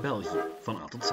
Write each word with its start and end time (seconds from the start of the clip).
België 0.00 0.44
van 0.60 0.76
A 0.76 0.84
tot 0.84 1.04
Z. 1.04 1.10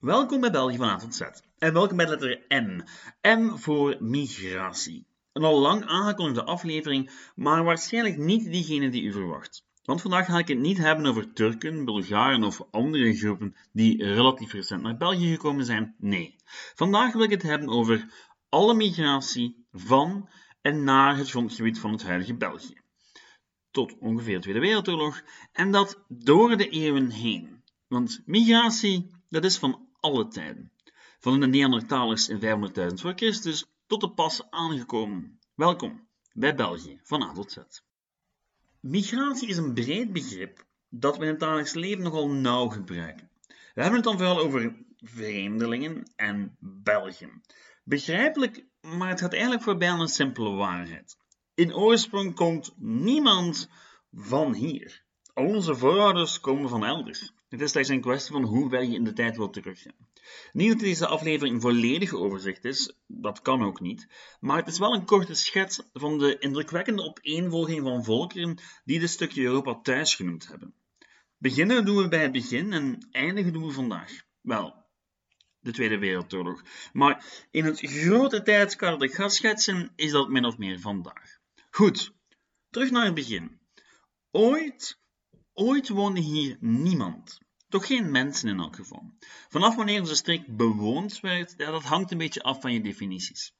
Welkom 0.00 0.40
bij 0.40 0.50
België 0.50 0.76
van 0.76 0.88
A 0.88 0.96
tot 0.96 1.14
Z. 1.14 1.20
En 1.58 1.72
welkom 1.72 1.96
bij 1.96 2.06
letter 2.06 2.44
M. 2.48 2.80
M 3.22 3.56
voor 3.56 3.96
migratie. 3.98 5.06
Een 5.32 5.44
al 5.44 5.58
lang 5.58 5.84
aangekondigde 5.84 6.44
aflevering, 6.44 7.10
maar 7.34 7.64
waarschijnlijk 7.64 8.16
niet 8.16 8.44
diegene 8.44 8.88
die 8.88 9.02
u 9.02 9.12
verwacht. 9.12 9.68
Want 9.82 10.00
vandaag 10.00 10.26
ga 10.26 10.38
ik 10.38 10.48
het 10.48 10.58
niet 10.58 10.78
hebben 10.78 11.06
over 11.06 11.32
Turken, 11.32 11.84
Bulgaren 11.84 12.44
of 12.44 12.62
andere 12.70 13.16
groepen 13.16 13.56
die 13.72 14.04
relatief 14.04 14.52
recent 14.52 14.82
naar 14.82 14.96
België 14.96 15.32
gekomen 15.32 15.64
zijn. 15.64 15.94
Nee. 15.98 16.36
Vandaag 16.74 17.12
wil 17.12 17.22
ik 17.22 17.30
het 17.30 17.42
hebben 17.42 17.68
over 17.68 18.12
alle 18.48 18.74
migratie 18.74 19.66
van 19.72 20.28
en 20.60 20.84
naar 20.84 21.16
het 21.16 21.30
grondgebied 21.30 21.78
van 21.78 21.92
het 21.92 22.02
huidige 22.02 22.34
België. 22.34 22.80
Tot 23.70 23.98
ongeveer 23.98 24.34
de 24.34 24.40
Tweede 24.40 24.60
Wereldoorlog 24.60 25.22
en 25.52 25.70
dat 25.70 26.04
door 26.08 26.56
de 26.56 26.68
eeuwen 26.68 27.10
heen. 27.10 27.62
Want 27.88 28.22
migratie, 28.26 29.10
dat 29.28 29.44
is 29.44 29.58
van 29.58 29.88
alle 30.00 30.28
tijden. 30.28 30.72
Van 31.18 31.40
de 31.40 31.46
Neandertalers 31.46 32.28
in 32.28 32.40
500.000 32.40 32.94
voor 32.94 33.12
Christus 33.14 33.66
tot 33.86 34.00
de 34.00 34.10
pas 34.10 34.50
aangekomen. 34.50 35.38
Welkom 35.54 36.08
bij 36.32 36.54
België 36.54 37.00
van 37.02 37.22
A 37.22 37.32
tot 37.32 37.52
Z. 37.52 37.58
Migratie 38.80 39.48
is 39.48 39.56
een 39.56 39.74
breed 39.74 40.12
begrip 40.12 40.64
dat 40.88 41.16
we 41.16 41.24
in 41.24 41.30
het 41.30 41.40
dagelijks 41.40 41.74
leven 41.74 42.02
nogal 42.02 42.30
nauw 42.30 42.68
gebruiken. 42.68 43.30
We 43.46 43.82
hebben 43.82 43.94
het 43.94 44.04
dan 44.04 44.16
vooral 44.18 44.38
over 44.38 44.76
vreemdelingen 44.96 46.12
en 46.16 46.56
Belgen. 46.58 47.42
Begrijpelijk, 47.84 48.64
maar 48.80 49.08
het 49.08 49.20
gaat 49.20 49.32
eigenlijk 49.32 49.62
voorbij 49.62 49.90
aan 49.90 50.00
een 50.00 50.08
simpele 50.08 50.50
waarheid. 50.50 51.16
In 51.54 51.74
oorsprong 51.74 52.34
komt 52.34 52.74
niemand 52.76 53.68
van 54.12 54.54
hier. 54.54 55.04
Onze 55.34 55.74
voorouders 55.74 56.40
komen 56.40 56.68
van 56.68 56.84
elders. 56.84 57.32
Het 57.48 57.60
is 57.60 57.70
slechts 57.70 57.88
een 57.88 58.00
kwestie 58.00 58.32
van 58.32 58.44
hoe 58.44 58.68
ver 58.68 58.84
je 58.84 58.94
in 58.94 59.04
de 59.04 59.12
tijd 59.12 59.36
wilt 59.36 59.52
teruggaan. 59.52 60.08
Niet 60.52 60.70
dat 60.70 60.80
deze 60.80 61.06
aflevering 61.06 61.60
volledig 61.60 62.12
overzicht 62.12 62.64
is, 62.64 62.92
dat 63.06 63.42
kan 63.42 63.62
ook 63.62 63.80
niet, 63.80 64.08
maar 64.40 64.56
het 64.56 64.68
is 64.68 64.78
wel 64.78 64.94
een 64.94 65.04
korte 65.04 65.34
schets 65.34 65.82
van 65.92 66.18
de 66.18 66.38
indrukwekkende 66.38 67.02
opeenvolging 67.02 67.82
van 67.82 68.04
volkeren 68.04 68.58
die 68.84 69.00
dit 69.00 69.10
stukje 69.10 69.42
Europa 69.42 69.80
thuis 69.82 70.14
genoemd 70.14 70.48
hebben. 70.48 70.74
Beginnen 71.38 71.84
doen 71.84 71.96
we 71.96 72.08
bij 72.08 72.22
het 72.22 72.32
begin 72.32 72.72
en 72.72 73.08
eindigen 73.10 73.52
doen 73.52 73.66
we 73.66 73.72
vandaag. 73.72 74.12
Wel, 74.40 74.74
de 75.60 75.72
Tweede 75.72 75.98
Wereldoorlog. 75.98 76.62
Maar 76.92 77.46
in 77.50 77.64
het 77.64 77.80
grote 77.80 78.42
tijdskader 78.42 78.98
dat 78.98 79.08
ik 79.08 79.14
ga 79.14 79.28
schetsen, 79.28 79.92
is 79.96 80.10
dat 80.10 80.28
min 80.28 80.44
of 80.44 80.58
meer 80.58 80.80
vandaag. 80.80 81.38
Goed, 81.70 82.12
terug 82.70 82.90
naar 82.90 83.04
het 83.04 83.14
begin. 83.14 83.60
Ooit 84.30 84.99
Ooit 85.54 85.88
woonde 85.88 86.20
hier 86.20 86.56
niemand. 86.60 87.40
Toch 87.68 87.86
geen 87.86 88.10
mensen 88.10 88.48
in 88.48 88.58
elk 88.58 88.76
geval. 88.76 89.14
Vanaf 89.48 89.76
wanneer 89.76 90.00
onze 90.00 90.14
streek 90.14 90.56
bewoond 90.56 91.20
werd, 91.20 91.54
ja, 91.56 91.70
dat 91.70 91.82
hangt 91.82 92.10
een 92.10 92.18
beetje 92.18 92.42
af 92.42 92.60
van 92.60 92.72
je 92.72 92.80
definities. 92.80 93.54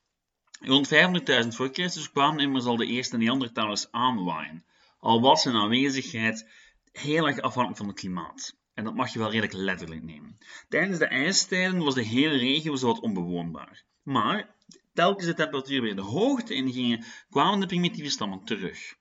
Rond 0.60 0.88
500.000 0.88 1.48
voor 1.48 1.68
Christus 1.72 2.10
kwamen 2.10 2.40
immers 2.40 2.64
al 2.64 2.76
de 2.76 2.86
eerste 2.86 3.16
Neandertalers 3.16 3.90
aanwaaien, 3.90 4.64
al 4.98 5.20
was 5.20 5.44
hun 5.44 5.54
aanwezigheid 5.54 6.50
heel 6.92 7.26
erg 7.26 7.40
afhankelijk 7.40 7.76
van 7.76 7.88
het 7.88 7.98
klimaat. 7.98 8.58
En 8.74 8.84
dat 8.84 8.94
mag 8.94 9.12
je 9.12 9.18
wel 9.18 9.30
redelijk 9.30 9.52
letterlijk 9.52 10.02
nemen. 10.02 10.38
Tijdens 10.68 10.98
de 10.98 11.06
ijstijden 11.06 11.84
was 11.84 11.94
de 11.94 12.02
hele 12.02 12.36
regio 12.36 12.76
zowat 12.76 13.00
onbewoonbaar. 13.00 13.84
Maar 14.02 14.54
telkens 14.92 15.26
de 15.26 15.34
temperatuur 15.34 15.82
weer 15.82 15.96
de 15.96 16.02
hoogte 16.02 16.54
ingingen, 16.54 17.04
kwamen 17.30 17.60
de 17.60 17.66
primitieve 17.66 18.10
stammen 18.10 18.44
terug. 18.44 18.98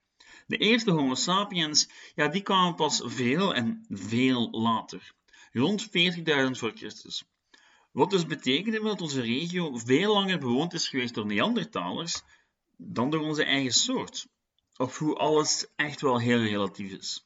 De 0.50 0.58
eerste 0.58 0.92
Homo 0.92 1.16
sapiens, 1.16 1.90
ja, 2.16 2.28
die 2.28 2.42
kwamen 2.42 2.76
pas 2.76 3.02
veel 3.06 3.56
en 3.56 3.86
veel 3.90 4.50
later, 4.52 5.14
rond 5.52 5.88
40.000 5.88 5.92
voor 6.52 6.72
Christus. 6.76 7.24
Wat 7.92 8.10
dus 8.10 8.26
betekende 8.26 8.82
dat 8.82 9.02
onze 9.02 9.22
regio 9.22 9.78
veel 9.78 10.14
langer 10.14 10.40
bewoond 10.40 10.74
is 10.74 10.88
geweest 10.88 11.14
door 11.14 11.26
Neandertalers 11.26 12.22
dan 12.78 13.10
door 13.10 13.22
onze 13.22 13.44
eigen 13.44 13.74
soort. 13.74 14.28
Of 14.78 14.98
hoe 14.98 15.16
alles 15.16 15.68
echt 15.76 16.02
wel 16.02 16.20
heel 16.20 16.40
relatief 16.40 16.92
is. 16.92 17.26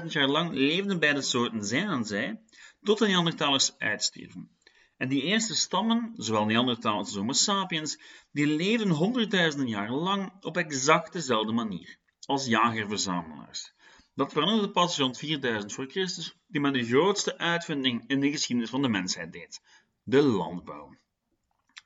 10.000 0.00 0.06
jaar 0.06 0.28
lang 0.28 0.52
leefden 0.52 0.98
beide 0.98 1.22
soorten 1.22 1.64
zij 1.64 1.86
aan 1.86 2.04
zij, 2.04 2.40
tot 2.82 2.98
de 2.98 3.06
Neandertalers 3.06 3.78
uitstierven. 3.78 4.50
En 4.96 5.08
die 5.08 5.22
eerste 5.22 5.54
stammen, 5.54 6.12
zowel 6.16 6.44
Neandertalers 6.44 7.06
als 7.06 7.16
Homo 7.16 7.32
sapiens, 7.32 7.98
die 8.32 8.46
leefden 8.46 8.90
honderdduizenden 8.90 9.68
jaren 9.68 9.94
lang 9.94 10.32
op 10.40 10.56
exact 10.56 11.12
dezelfde 11.12 11.52
manier 11.52 11.98
als 12.28 12.46
jager-verzamelaars. 12.46 13.72
Dat 14.14 14.32
veranderde 14.32 14.70
pas 14.70 14.98
rond 14.98 15.18
4000 15.18 15.72
voor 15.72 15.86
Christus, 15.86 16.36
die 16.46 16.60
met 16.60 16.74
de 16.74 16.84
grootste 16.84 17.38
uitvinding 17.38 18.04
in 18.06 18.20
de 18.20 18.30
geschiedenis 18.30 18.70
van 18.70 18.82
de 18.82 18.88
mensheid 18.88 19.32
deed: 19.32 19.60
de 20.02 20.22
landbouw. 20.22 20.96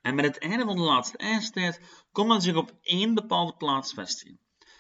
En 0.01 0.15
met 0.15 0.25
het 0.25 0.39
einde 0.39 0.65
van 0.65 0.77
de 0.77 0.83
laatste 0.83 1.17
ijstijd 1.17 1.81
kon 2.13 2.27
men 2.27 2.41
zich 2.41 2.57
op 2.57 2.79
één 2.83 3.15
bepaalde 3.15 3.57
plaats 3.57 3.93
vestigen. 3.93 4.39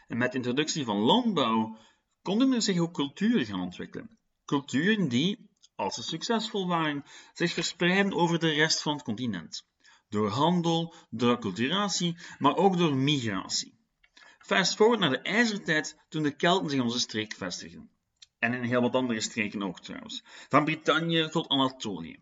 En 0.08 0.16
met 0.16 0.30
de 0.30 0.36
introductie 0.36 0.84
van 0.84 0.96
landbouw 0.96 1.76
konden 2.22 2.52
er 2.52 2.62
zich 2.62 2.78
ook 2.78 2.94
culturen 2.94 3.46
gaan 3.46 3.60
ontwikkelen. 3.60 4.18
Culturen 4.44 5.08
die, 5.08 5.50
als 5.74 5.94
ze 5.94 6.02
succesvol 6.02 6.66
waren, 6.66 7.04
zich 7.32 7.52
verspreiden 7.52 8.12
over 8.12 8.38
de 8.38 8.50
rest 8.50 8.82
van 8.82 8.92
het 8.92 9.02
continent. 9.02 9.66
Door 10.08 10.28
handel, 10.28 10.94
door 11.10 11.36
acculturatie, 11.36 12.16
maar 12.38 12.56
ook 12.56 12.76
door 12.76 12.96
migratie. 12.96 13.80
Fast 14.42 14.74
forward 14.74 15.00
naar 15.00 15.10
de 15.10 15.18
ijzertijd 15.18 15.96
toen 16.08 16.22
de 16.22 16.36
Kelten 16.36 16.70
zich 16.70 16.80
onze 16.80 16.98
streek 16.98 17.34
vestigden. 17.34 17.90
En 18.38 18.54
in 18.54 18.62
heel 18.62 18.80
wat 18.80 18.94
andere 18.94 19.20
streken 19.20 19.62
ook 19.62 19.80
trouwens. 19.80 20.22
Van 20.48 20.64
Brittannië 20.64 21.28
tot 21.28 21.48
Anatolië. 21.48 22.18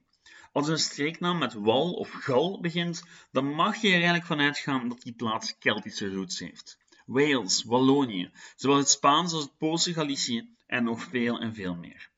Als 0.53 0.69
een 0.69 0.79
streeknaam 0.79 1.39
met 1.39 1.53
wal 1.53 1.93
of 1.93 2.11
gal 2.11 2.61
begint, 2.61 3.03
dan 3.33 3.55
mag 3.55 3.77
je 3.77 3.89
er 3.89 3.95
eigenlijk 3.95 4.27
van 4.27 4.41
uitgaan 4.41 4.89
dat 4.89 5.03
die 5.03 5.13
plaats 5.13 5.59
Keltische 5.59 6.15
roots 6.15 6.39
heeft. 6.39 6.79
Wales, 7.07 7.65
Wallonië, 7.65 8.31
zowel 8.57 8.77
het 8.77 8.91
Spaans 8.91 9.33
als 9.33 9.43
het 9.43 9.59
Poolse 9.59 9.93
Galicië 9.93 10.55
en 10.67 10.85
nog 10.85 11.03
veel 11.03 11.41
en 11.41 11.55
veel 11.55 11.75
meer. 11.75 12.11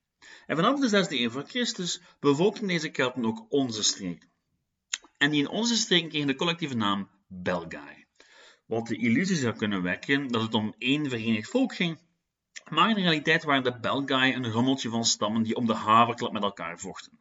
En 0.46 0.56
vanaf 0.56 0.80
de 0.80 1.06
6e 1.06 1.08
eeuw 1.08 1.30
voor 1.30 1.46
Christus 1.46 2.00
bevolkten 2.20 2.66
deze 2.66 2.88
Kelten 2.88 3.24
ook 3.24 3.46
onze 3.48 3.82
streek. 3.82 4.28
En 5.18 5.30
die 5.30 5.40
in 5.40 5.48
onze 5.48 5.76
streek 5.76 6.08
kregen 6.08 6.26
de 6.26 6.34
collectieve 6.34 6.74
naam 6.74 7.08
Belgae 7.28 8.01
wat 8.72 8.86
de 8.86 8.96
illusie 8.96 9.36
zou 9.36 9.56
kunnen 9.56 9.82
wekken 9.82 10.28
dat 10.28 10.42
het 10.42 10.54
om 10.54 10.74
één 10.78 11.08
verenigd 11.08 11.50
volk 11.50 11.74
ging. 11.74 11.98
Maar 12.70 12.88
in 12.88 12.94
de 12.94 13.00
realiteit 13.00 13.44
waren 13.44 13.62
de 13.62 13.80
Belgae 13.80 14.34
een 14.34 14.50
rommeltje 14.50 14.88
van 14.88 15.04
stammen 15.04 15.42
die 15.42 15.56
om 15.56 15.66
de 15.66 15.74
haverklap 15.74 16.32
met 16.32 16.42
elkaar 16.42 16.78
vochten. 16.78 17.18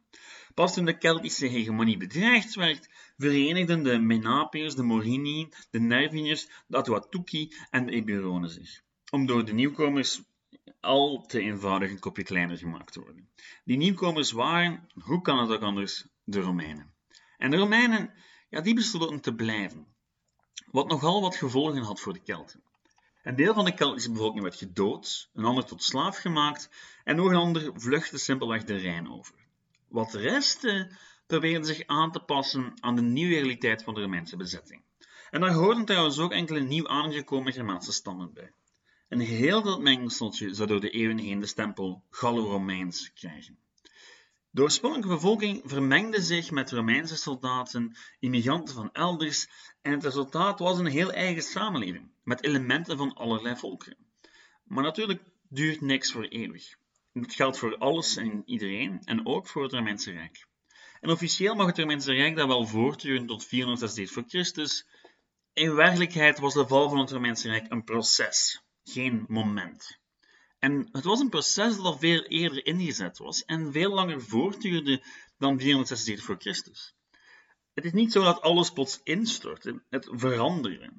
Pas 0.54 0.74
toen 0.74 0.84
de 0.84 0.98
Keltische 0.98 1.46
hegemonie 1.46 1.96
bedreigd 1.96 2.54
werd, 2.54 2.88
verenigden 3.16 3.82
de 3.82 3.98
Menapiërs, 3.98 4.74
de 4.74 4.82
Morini, 4.82 5.48
de 5.70 5.80
Nerviniërs, 5.80 6.48
de 6.66 6.76
Atuatuki 6.76 7.52
en 7.70 7.86
de 7.86 7.92
Eburonen 7.92 8.50
zich, 8.50 8.82
om 9.10 9.26
door 9.26 9.44
de 9.44 9.52
nieuwkomers 9.52 10.22
al 10.80 11.24
te 11.26 11.40
eenvoudig 11.40 11.90
een 11.90 11.98
kopje 11.98 12.22
kleiner 12.22 12.58
gemaakt 12.58 12.92
te 12.92 13.00
worden. 13.00 13.28
Die 13.64 13.76
nieuwkomers 13.76 14.30
waren, 14.30 14.86
hoe 15.04 15.20
kan 15.20 15.38
het 15.38 15.50
ook 15.50 15.62
anders, 15.62 16.06
de 16.24 16.40
Romeinen. 16.40 16.94
En 17.38 17.50
de 17.50 17.56
Romeinen, 17.56 18.14
ja, 18.48 18.60
die 18.60 18.74
besloten 18.74 19.20
te 19.20 19.34
blijven 19.34 19.91
wat 20.70 20.88
nogal 20.88 21.20
wat 21.20 21.36
gevolgen 21.36 21.82
had 21.82 22.00
voor 22.00 22.12
de 22.12 22.22
Kelten. 22.22 22.62
Een 23.22 23.36
deel 23.36 23.54
van 23.54 23.64
de 23.64 23.74
Keltische 23.74 24.10
bevolking 24.10 24.42
werd 24.42 24.56
gedood, 24.56 25.30
een 25.34 25.44
ander 25.44 25.64
tot 25.64 25.82
slaaf 25.82 26.16
gemaakt 26.16 26.70
en 27.04 27.16
nog 27.16 27.26
een 27.26 27.36
ander 27.36 27.70
vluchtte 27.74 28.18
simpelweg 28.18 28.64
de 28.64 28.76
Rijn 28.76 29.10
over. 29.10 29.34
Wat 29.88 30.10
de 30.10 30.18
rest 30.18 30.66
probeerden 31.26 31.66
zich 31.66 31.86
aan 31.86 32.12
te 32.12 32.20
passen 32.20 32.72
aan 32.80 32.96
de 32.96 33.02
nieuwe 33.02 33.34
realiteit 33.34 33.82
van 33.82 33.94
de 33.94 34.00
Romeinse 34.00 34.36
bezetting. 34.36 34.82
En 35.30 35.40
daar 35.40 35.52
hoorden 35.52 35.84
trouwens 35.84 36.18
ook 36.18 36.32
enkele 36.32 36.60
nieuw 36.60 36.88
aangekomen 36.88 37.52
Germaanse 37.52 37.92
stammen 37.92 38.32
bij. 38.32 38.52
En 39.08 39.18
heel 39.18 39.62
dat 39.62 39.80
mengseltje 39.80 40.54
zou 40.54 40.68
door 40.68 40.80
de 40.80 40.90
eeuwen 40.90 41.18
heen 41.18 41.40
de 41.40 41.46
stempel 41.46 42.02
Gallo-Romeins 42.10 43.12
krijgen. 43.12 43.58
De 44.54 44.62
oorspronkelijke 44.62 45.14
bevolking 45.14 45.62
vermengde 45.64 46.22
zich 46.22 46.50
met 46.50 46.70
Romeinse 46.70 47.16
soldaten, 47.16 47.96
immigranten 48.18 48.74
van 48.74 48.92
elders 48.92 49.48
en 49.82 49.92
het 49.92 50.04
resultaat 50.04 50.58
was 50.58 50.78
een 50.78 50.86
heel 50.86 51.12
eigen 51.12 51.42
samenleving, 51.42 52.10
met 52.22 52.44
elementen 52.44 52.96
van 52.96 53.14
allerlei 53.14 53.56
volkeren. 53.56 53.96
Maar 54.64 54.82
natuurlijk 54.82 55.22
duurt 55.48 55.80
niks 55.80 56.12
voor 56.12 56.24
eeuwig. 56.24 56.76
Dat 57.12 57.34
geldt 57.34 57.58
voor 57.58 57.76
alles 57.76 58.16
en 58.16 58.42
iedereen 58.44 59.00
en 59.04 59.26
ook 59.26 59.46
voor 59.46 59.62
het 59.62 59.72
Romeinse 59.72 60.12
Rijk. 60.12 60.46
En 61.00 61.10
officieel 61.10 61.54
mag 61.54 61.66
het 61.66 61.78
Romeinse 61.78 62.12
Rijk 62.12 62.36
dat 62.36 62.46
wel 62.46 62.66
voortduren 62.66 63.26
tot 63.26 63.44
460 63.44 64.10
voor 64.10 64.24
Christus. 64.26 64.86
In 65.52 65.74
werkelijkheid 65.74 66.38
was 66.38 66.54
de 66.54 66.66
val 66.66 66.88
van 66.88 66.98
het 66.98 67.10
Romeinse 67.10 67.48
Rijk 67.48 67.70
een 67.70 67.84
proces, 67.84 68.62
geen 68.84 69.24
moment. 69.28 70.00
En 70.62 70.88
het 70.92 71.04
was 71.04 71.20
een 71.20 71.28
proces 71.28 71.76
dat 71.76 71.84
al 71.84 71.98
veel 71.98 72.22
eerder 72.22 72.66
ingezet 72.66 73.18
was 73.18 73.44
en 73.44 73.72
veel 73.72 73.90
langer 73.90 74.22
voortduurde 74.22 75.02
dan 75.38 75.58
476 75.58 76.24
voor 76.24 76.36
Christus. 76.38 76.94
Het 77.74 77.84
is 77.84 77.92
niet 77.92 78.12
zo 78.12 78.22
dat 78.22 78.40
alles 78.40 78.70
plots 78.70 79.00
instortte, 79.02 79.82
het 79.88 80.08
veranderde. 80.10 80.92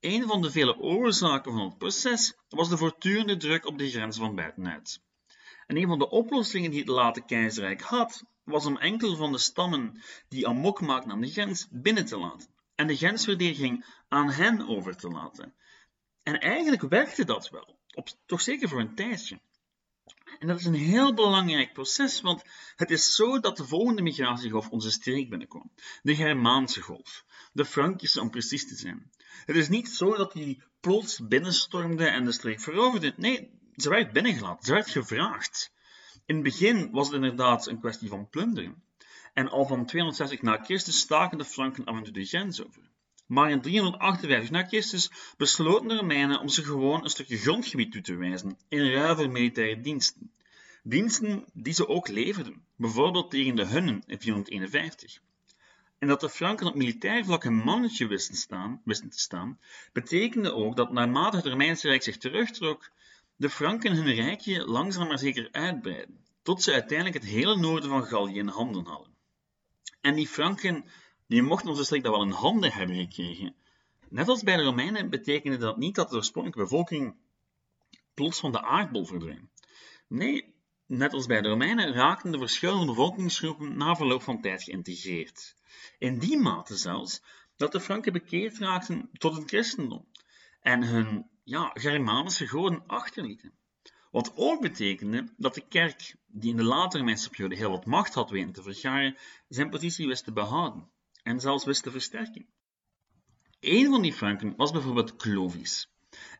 Een 0.00 0.26
van 0.26 0.42
de 0.42 0.50
vele 0.50 0.78
oorzaken 0.78 1.52
van 1.52 1.64
het 1.64 1.78
proces 1.78 2.34
was 2.48 2.68
de 2.68 2.76
voortdurende 2.76 3.36
druk 3.36 3.66
op 3.66 3.78
de 3.78 3.90
grens 3.90 4.16
van 4.16 4.34
buitenuit. 4.34 5.02
En 5.66 5.76
een 5.76 5.88
van 5.88 5.98
de 5.98 6.10
oplossingen 6.10 6.70
die 6.70 6.80
het 6.80 6.88
late 6.88 7.24
keizerrijk 7.24 7.80
had, 7.80 8.24
was 8.44 8.66
om 8.66 8.78
enkele 8.78 9.16
van 9.16 9.32
de 9.32 9.38
stammen 9.38 10.02
die 10.28 10.48
amok 10.48 10.80
maakten 10.80 11.10
aan 11.10 11.20
de 11.20 11.30
grens 11.30 11.66
binnen 11.70 12.06
te 12.06 12.18
laten 12.18 12.54
en 12.74 12.86
de 12.86 12.96
grensverdediging 12.96 13.84
aan 14.08 14.30
hen 14.30 14.68
over 14.68 14.96
te 14.96 15.08
laten. 15.08 15.54
En 16.22 16.40
eigenlijk 16.40 16.82
werkte 16.82 17.24
dat 17.24 17.50
wel, 17.50 17.79
toch 18.26 18.40
zeker 18.40 18.68
voor 18.68 18.80
een 18.80 18.94
tijdje. 18.94 19.40
En 20.38 20.46
dat 20.46 20.58
is 20.58 20.64
een 20.64 20.74
heel 20.74 21.14
belangrijk 21.14 21.72
proces, 21.72 22.20
want 22.20 22.42
het 22.76 22.90
is 22.90 23.14
zo 23.14 23.40
dat 23.40 23.56
de 23.56 23.64
volgende 23.64 24.02
migratiegolf 24.02 24.68
onze 24.68 24.90
streek 24.90 25.28
binnenkwam. 25.28 25.72
De 26.02 26.14
Germaanse 26.14 26.80
golf, 26.80 27.24
de 27.52 27.64
Frankische 27.64 28.20
om 28.20 28.30
precies 28.30 28.68
te 28.68 28.76
zijn. 28.76 29.10
Het 29.44 29.56
is 29.56 29.68
niet 29.68 29.88
zo 29.88 30.16
dat 30.16 30.32
die 30.32 30.62
plots 30.80 31.26
binnenstormde 31.26 32.06
en 32.06 32.24
de 32.24 32.32
streek 32.32 32.60
veroverde. 32.60 33.14
Nee, 33.16 33.50
ze 33.76 33.88
werd 33.88 34.12
binnengelaten, 34.12 34.66
ze 34.66 34.72
werd 34.72 34.90
gevraagd. 34.90 35.72
In 36.26 36.34
het 36.34 36.44
begin 36.44 36.90
was 36.90 37.06
het 37.06 37.16
inderdaad 37.16 37.66
een 37.66 37.80
kwestie 37.80 38.08
van 38.08 38.28
plunderen. 38.28 38.82
En 39.32 39.48
al 39.48 39.66
van 39.66 39.86
260 39.86 40.42
na 40.42 40.64
Christus 40.64 40.98
staken 40.98 41.38
de 41.38 41.44
Franken 41.44 41.84
af 41.84 41.96
en 41.96 42.02
toe 42.02 42.12
de 42.12 42.24
grens 42.24 42.64
over. 42.64 42.90
Maar 43.30 43.50
in 43.50 43.60
358 43.60 44.50
na 44.50 44.62
Christus 44.66 45.10
besloten 45.36 45.88
de 45.88 45.96
Romeinen 45.96 46.40
om 46.40 46.48
ze 46.48 46.64
gewoon 46.64 47.02
een 47.04 47.10
stukje 47.10 47.36
grondgebied 47.36 47.92
toe 47.92 48.00
te 48.00 48.16
wijzen 48.16 48.58
in 48.68 48.92
ruil 48.92 49.16
voor 49.16 49.30
militaire 49.30 49.80
diensten. 49.80 50.30
Diensten 50.82 51.44
die 51.52 51.72
ze 51.72 51.88
ook 51.88 52.08
leverden, 52.08 52.62
bijvoorbeeld 52.76 53.30
tegen 53.30 53.54
de 53.54 53.66
Hunnen 53.66 54.02
in 54.06 54.20
451. 54.20 55.20
En 55.98 56.08
dat 56.08 56.20
de 56.20 56.28
Franken 56.28 56.66
op 56.66 56.74
militair 56.74 57.24
vlak 57.24 57.44
een 57.44 57.54
mannetje 57.54 58.06
wisten, 58.06 58.34
staan, 58.34 58.80
wisten 58.84 59.10
te 59.10 59.18
staan, 59.18 59.58
betekende 59.92 60.54
ook 60.54 60.76
dat 60.76 60.92
naarmate 60.92 61.36
het 61.36 61.46
Romeinse 61.46 61.88
Rijk 61.88 62.02
zich 62.02 62.16
terugtrok, 62.16 62.90
de 63.36 63.50
Franken 63.50 63.94
hun 63.94 64.14
rijkje 64.14 64.64
langzaam 64.64 65.08
maar 65.08 65.18
zeker 65.18 65.48
uitbreiden, 65.52 66.24
tot 66.42 66.62
ze 66.62 66.72
uiteindelijk 66.72 67.16
het 67.16 67.32
hele 67.32 67.56
noorden 67.56 67.90
van 67.90 68.04
Gallië 68.04 68.38
in 68.38 68.48
handen 68.48 68.86
hadden. 68.86 69.14
En 70.00 70.14
die 70.14 70.28
Franken 70.28 70.84
die 71.30 71.42
mochten 71.42 71.68
onze 71.68 71.84
streek 71.84 72.02
dat 72.02 72.12
wel 72.12 72.22
in 72.22 72.30
handen 72.30 72.72
hebben 72.72 72.96
gekregen. 72.96 73.54
Net 74.08 74.28
als 74.28 74.42
bij 74.42 74.56
de 74.56 74.62
Romeinen 74.62 75.10
betekende 75.10 75.56
dat 75.56 75.76
niet 75.76 75.94
dat 75.94 76.10
de 76.10 76.16
oorspronkelijke 76.16 76.62
bevolking 76.62 77.16
plots 78.14 78.40
van 78.40 78.52
de 78.52 78.62
aardbol 78.62 79.04
verdween. 79.04 79.50
Nee, 80.08 80.54
net 80.86 81.12
als 81.12 81.26
bij 81.26 81.40
de 81.40 81.48
Romeinen 81.48 81.92
raakten 81.92 82.32
de 82.32 82.38
verschillende 82.38 82.86
bevolkingsgroepen 82.86 83.76
na 83.76 83.94
verloop 83.94 84.22
van 84.22 84.40
tijd 84.40 84.62
geïntegreerd. 84.62 85.56
In 85.98 86.18
die 86.18 86.36
mate 86.36 86.76
zelfs 86.76 87.22
dat 87.56 87.72
de 87.72 87.80
Franken 87.80 88.12
bekeerd 88.12 88.58
raakten 88.58 89.10
tot 89.12 89.36
het 89.36 89.48
christendom 89.48 90.06
en 90.60 90.82
hun 90.82 91.30
ja, 91.44 91.70
Germanische 91.74 92.46
goden 92.46 92.86
achterlieten. 92.86 93.52
Wat 94.10 94.32
ook 94.34 94.60
betekende 94.60 95.32
dat 95.36 95.54
de 95.54 95.66
kerk, 95.68 96.16
die 96.26 96.50
in 96.50 96.56
de 96.56 96.64
latere 96.64 96.98
Romeinse 96.98 97.30
periode 97.30 97.56
heel 97.56 97.70
wat 97.70 97.86
macht 97.86 98.14
had 98.14 98.30
weten 98.30 98.52
te 98.52 98.62
vergaren, 98.62 99.16
zijn 99.48 99.70
positie 99.70 100.06
wist 100.06 100.24
te 100.24 100.32
behouden 100.32 100.90
en 101.22 101.40
zelfs 101.40 101.64
wist 101.64 101.82
te 101.82 101.90
versterken. 101.90 102.46
Een 103.60 103.86
van 103.86 104.02
die 104.02 104.12
Franken 104.12 104.56
was 104.56 104.70
bijvoorbeeld 104.70 105.16
Clovis. 105.16 105.90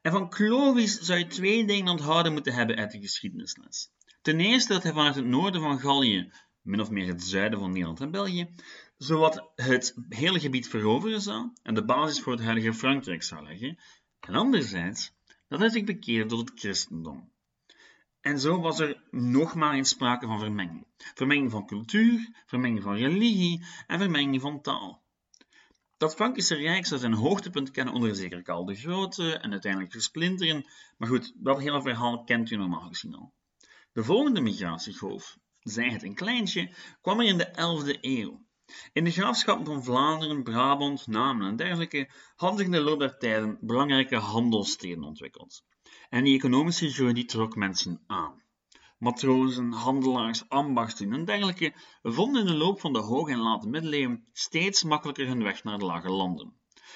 En 0.03 0.13
van 0.13 0.31
Clovis 0.31 0.99
zou 0.99 1.19
je 1.19 1.27
twee 1.27 1.67
dingen 1.67 1.91
onthouden 1.91 2.33
moeten 2.33 2.53
hebben 2.53 2.77
uit 2.77 2.91
de 2.91 3.01
geschiedenisles. 3.01 3.91
Ten 4.23 4.41
eerste 4.41 4.73
dat 4.73 4.83
hij 4.83 4.93
vanuit 4.93 5.15
het 5.15 5.25
noorden 5.25 5.61
van 5.61 5.81
Gallië, 5.81 6.33
min 6.63 6.81
of 6.81 6.91
meer 6.91 7.07
het 7.07 7.23
zuiden 7.23 7.59
van 7.59 7.71
Nederland 7.71 8.01
en 8.01 8.11
België, 8.11 8.55
zowat 8.97 9.51
het 9.55 9.95
hele 10.09 10.41
gebied 10.41 10.69
veroveren 10.69 11.21
zou 11.21 11.51
en 11.63 11.75
de 11.75 11.85
basis 11.85 12.21
voor 12.21 12.33
het 12.33 12.43
huidige 12.43 12.75
Frankrijk 12.75 13.23
zou 13.23 13.45
leggen, 13.45 13.79
en 14.21 14.35
anderzijds 14.35 15.13
dat 15.49 15.61
hij 15.61 15.69
zich 15.69 15.85
bekeerde 15.85 16.29
tot 16.29 16.49
het 16.49 16.61
christendom. 16.61 17.33
En 18.21 18.41
zo 18.41 18.61
was 18.61 18.79
er 18.79 19.03
nogmaals 19.11 19.77
eens 19.77 19.89
sprake 19.89 20.27
van 20.27 20.39
vermenging. 20.39 20.87
Vermenging 20.97 21.51
van 21.51 21.67
cultuur, 21.67 22.43
vermenging 22.47 22.83
van 22.83 22.95
religie 22.95 23.65
en 23.87 23.99
vermenging 23.99 24.41
van 24.41 24.61
taal. 24.61 25.03
Dat 25.97 26.15
Frankische 26.15 26.55
Rijk 26.55 26.87
zou 26.87 27.01
zijn 27.01 27.13
hoogtepunt 27.13 27.71
kennen 27.71 27.95
onder 27.95 28.15
zeker 28.15 28.43
Karl 28.43 28.65
de 28.65 28.75
Grote 28.75 29.39
en 29.39 29.51
uiteindelijk 29.51 29.93
versplinteren, 29.93 30.67
maar 30.99 31.09
goed, 31.09 31.33
dat 31.35 31.61
hele 31.61 31.83
verhaal 31.83 32.25
kent 32.25 32.51
u 32.51 32.57
normaal 32.57 32.89
gezien 32.89 33.15
al. 33.15 33.33
De 33.93 34.05
volgende 34.05 34.41
migratiegolf, 34.41 35.39
zij 35.61 35.91
het 35.91 36.03
een 36.03 36.15
kleintje, 36.15 36.75
kwam 37.01 37.21
er 37.21 37.27
in 37.27 37.39
de 37.39 37.49
11e 37.49 38.01
eeuw. 38.01 38.45
In 38.93 39.05
de 39.05 39.11
graafschappen 39.11 39.67
van 39.67 39.85
Vlaanderen, 39.85 40.43
Brabant, 40.43 41.07
Namen 41.07 41.47
en 41.47 41.57
dergelijke 41.57 42.11
hadden 42.37 42.59
zich 42.59 42.67
in 42.67 42.73
de 42.73 42.81
loop 42.81 42.99
der 42.99 43.19
tijden 43.19 43.59
belangrijke 43.61 44.17
handelssteden 44.17 45.05
ontwikkeld. 45.05 45.63
En 46.11 46.25
die 46.25 46.37
economische 46.37 46.91
groei 46.91 47.25
trok 47.25 47.57
mensen 47.57 48.01
aan. 48.07 48.43
Matrozen, 48.99 49.73
handelaars, 49.73 50.49
ambachten 50.49 51.13
en 51.13 51.25
dergelijke 51.25 51.73
vonden 52.03 52.41
in 52.41 52.47
de 52.47 52.55
loop 52.55 52.81
van 52.81 52.93
de 52.93 52.99
hoge 52.99 53.31
en 53.31 53.39
late 53.39 53.69
middeleeuwen 53.69 54.25
steeds 54.33 54.83
makkelijker 54.83 55.27
hun 55.27 55.43
weg 55.43 55.65
naar 55.65 55.79
de 55.79 55.85
lage 55.85 56.11
landen. 56.11 56.53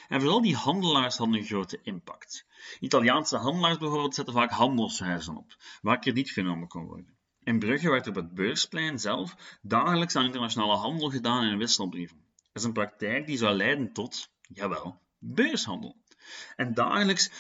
En 0.09 0.21
vooral 0.21 0.43
die 0.43 0.57
handelaars 0.57 1.17
hadden 1.17 1.37
een 1.37 1.45
grote 1.45 1.79
impact. 1.83 2.47
Italiaanse 2.81 3.37
handelaars 3.37 3.79
bijvoorbeeld 3.79 4.15
zetten 4.15 4.35
vaak 4.35 4.51
handelshuizen 4.51 5.37
op, 5.37 5.57
waar 5.83 5.99
krediet 5.99 6.31
genomen 6.31 6.69
kon 6.69 6.87
worden. 6.87 7.17
In 7.43 7.59
Brugge 7.59 7.91
werd 7.91 8.07
op 8.07 8.15
het 8.15 8.35
beursplein 8.35 8.99
zelf 8.99 9.59
dagelijks 9.63 10.17
aan 10.17 10.25
internationale 10.25 10.77
handel 10.77 11.11
gedaan 11.11 11.45
in 11.45 11.59
wisselbrieven. 11.59 12.17
Dat 12.37 12.63
is 12.63 12.65
een 12.65 12.73
praktijk 12.73 13.27
die 13.27 13.37
zou 13.37 13.57
leiden 13.57 13.93
tot, 13.93 14.31
jawel, 14.49 15.01
beurshandel. 15.19 15.97
En 16.57 16.75
dagelijks 16.75 17.31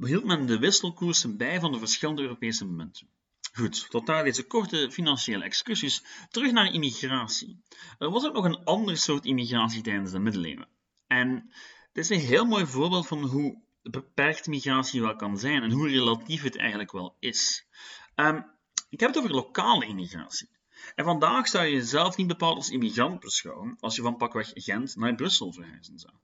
hield 0.00 0.24
men 0.24 0.46
de 0.46 0.58
wisselkoersen 0.58 1.36
bij 1.36 1.60
van 1.60 1.72
de 1.72 1.78
verschillende 1.78 2.22
Europese 2.22 2.66
munten. 2.66 3.08
Goed, 3.52 3.90
tot 3.90 4.06
daar 4.06 4.24
deze 4.24 4.46
korte 4.46 4.90
financiële 4.90 5.44
excursies. 5.44 6.04
Terug 6.30 6.52
naar 6.52 6.72
immigratie. 6.72 7.62
Er 7.98 8.10
was 8.10 8.24
ook 8.24 8.34
nog 8.34 8.44
een 8.44 8.64
ander 8.64 8.96
soort 8.96 9.24
immigratie 9.24 9.82
tijdens 9.82 10.10
de 10.10 10.18
middeleeuwen. 10.18 10.68
En 11.06 11.52
dit 11.92 12.04
is 12.04 12.10
een 12.10 12.26
heel 12.26 12.44
mooi 12.44 12.66
voorbeeld 12.66 13.06
van 13.06 13.22
hoe 13.22 13.62
beperkt 13.82 14.46
migratie 14.46 15.00
wel 15.00 15.16
kan 15.16 15.38
zijn 15.38 15.62
en 15.62 15.70
hoe 15.70 15.88
relatief 15.88 16.42
het 16.42 16.56
eigenlijk 16.56 16.92
wel 16.92 17.16
is. 17.18 17.66
Um, 18.14 18.52
ik 18.88 19.00
heb 19.00 19.08
het 19.08 19.18
over 19.18 19.30
lokale 19.30 19.86
immigratie. 19.86 20.48
En 20.94 21.04
vandaag 21.04 21.48
zou 21.48 21.64
je 21.64 21.72
jezelf 21.72 22.16
niet 22.16 22.26
bepaald 22.26 22.56
als 22.56 22.70
immigrant 22.70 23.20
beschouwen 23.20 23.76
als 23.80 23.96
je 23.96 24.02
van 24.02 24.16
pakweg 24.16 24.50
Gent 24.54 24.96
naar 24.96 25.14
Brussel 25.14 25.52
verhuizen 25.52 25.98
zou. 25.98 26.14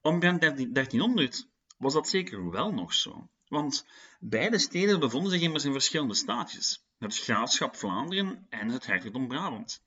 Omtrent 0.00 0.40
1300 0.40 1.48
was 1.78 1.92
dat 1.92 2.08
zeker 2.08 2.50
wel 2.50 2.72
nog 2.72 2.94
zo. 2.94 3.28
Want 3.48 3.86
beide 4.20 4.58
steden 4.58 5.00
bevonden 5.00 5.30
zich 5.30 5.40
immers 5.40 5.64
in 5.64 5.72
verschillende 5.72 6.14
staatjes. 6.14 6.86
Het 6.98 7.18
graafschap 7.18 7.76
Vlaanderen 7.76 8.46
en 8.48 8.68
het 8.68 8.86
hertogdom 8.86 9.28
Brabant. 9.28 9.82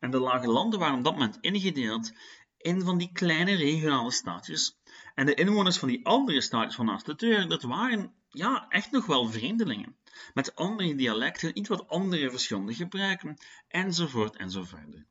En 0.00 0.10
de 0.10 0.18
lage 0.18 0.46
landen 0.46 0.78
waren 0.78 0.98
op 0.98 1.04
dat 1.04 1.12
moment 1.12 1.38
ingedeeld 1.40 2.12
in 2.58 2.82
van 2.82 2.98
die 2.98 3.12
kleine 3.12 3.54
regionale 3.54 4.10
staatjes. 4.10 4.78
En 5.14 5.26
de 5.26 5.34
inwoners 5.34 5.78
van 5.78 5.88
die 5.88 6.06
andere 6.06 6.40
staatjes 6.40 6.74
van 6.74 6.86
naast 6.86 7.06
de 7.06 7.14
deur, 7.14 7.48
dat 7.48 7.62
waren 7.62 8.14
ja, 8.28 8.66
echt 8.68 8.90
nog 8.90 9.06
wel 9.06 9.30
vreemdelingen. 9.30 9.96
Met 10.34 10.56
andere 10.56 10.94
dialecten, 10.94 11.58
iets 11.58 11.68
wat 11.68 11.88
andere 11.88 12.30
verschillende 12.30 12.74
gebruiken, 12.74 13.36
enzovoort 13.68 14.36
enzovoort. 14.36 15.04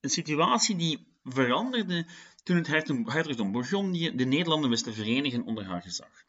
Een 0.00 0.10
situatie 0.10 0.76
die 0.76 1.06
veranderde 1.24 2.06
toen 2.46 2.56
het 2.56 2.66
hertogdom 2.66 3.52
Bourgondië 3.52 4.14
de 4.14 4.24
Nederlanden 4.24 4.70
wist 4.70 4.84
te 4.84 4.92
verenigen 4.92 5.44
onder 5.44 5.64
haar 5.64 5.82
gezag. 5.82 6.24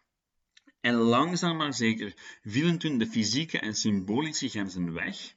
En 0.81 0.93
langzaam 0.93 1.57
maar 1.57 1.73
zeker 1.73 2.13
vielen 2.41 2.77
toen 2.77 2.97
de 2.97 3.07
fysieke 3.07 3.59
en 3.59 3.75
symbolische 3.75 4.49
grenzen 4.49 4.93
weg 4.93 5.35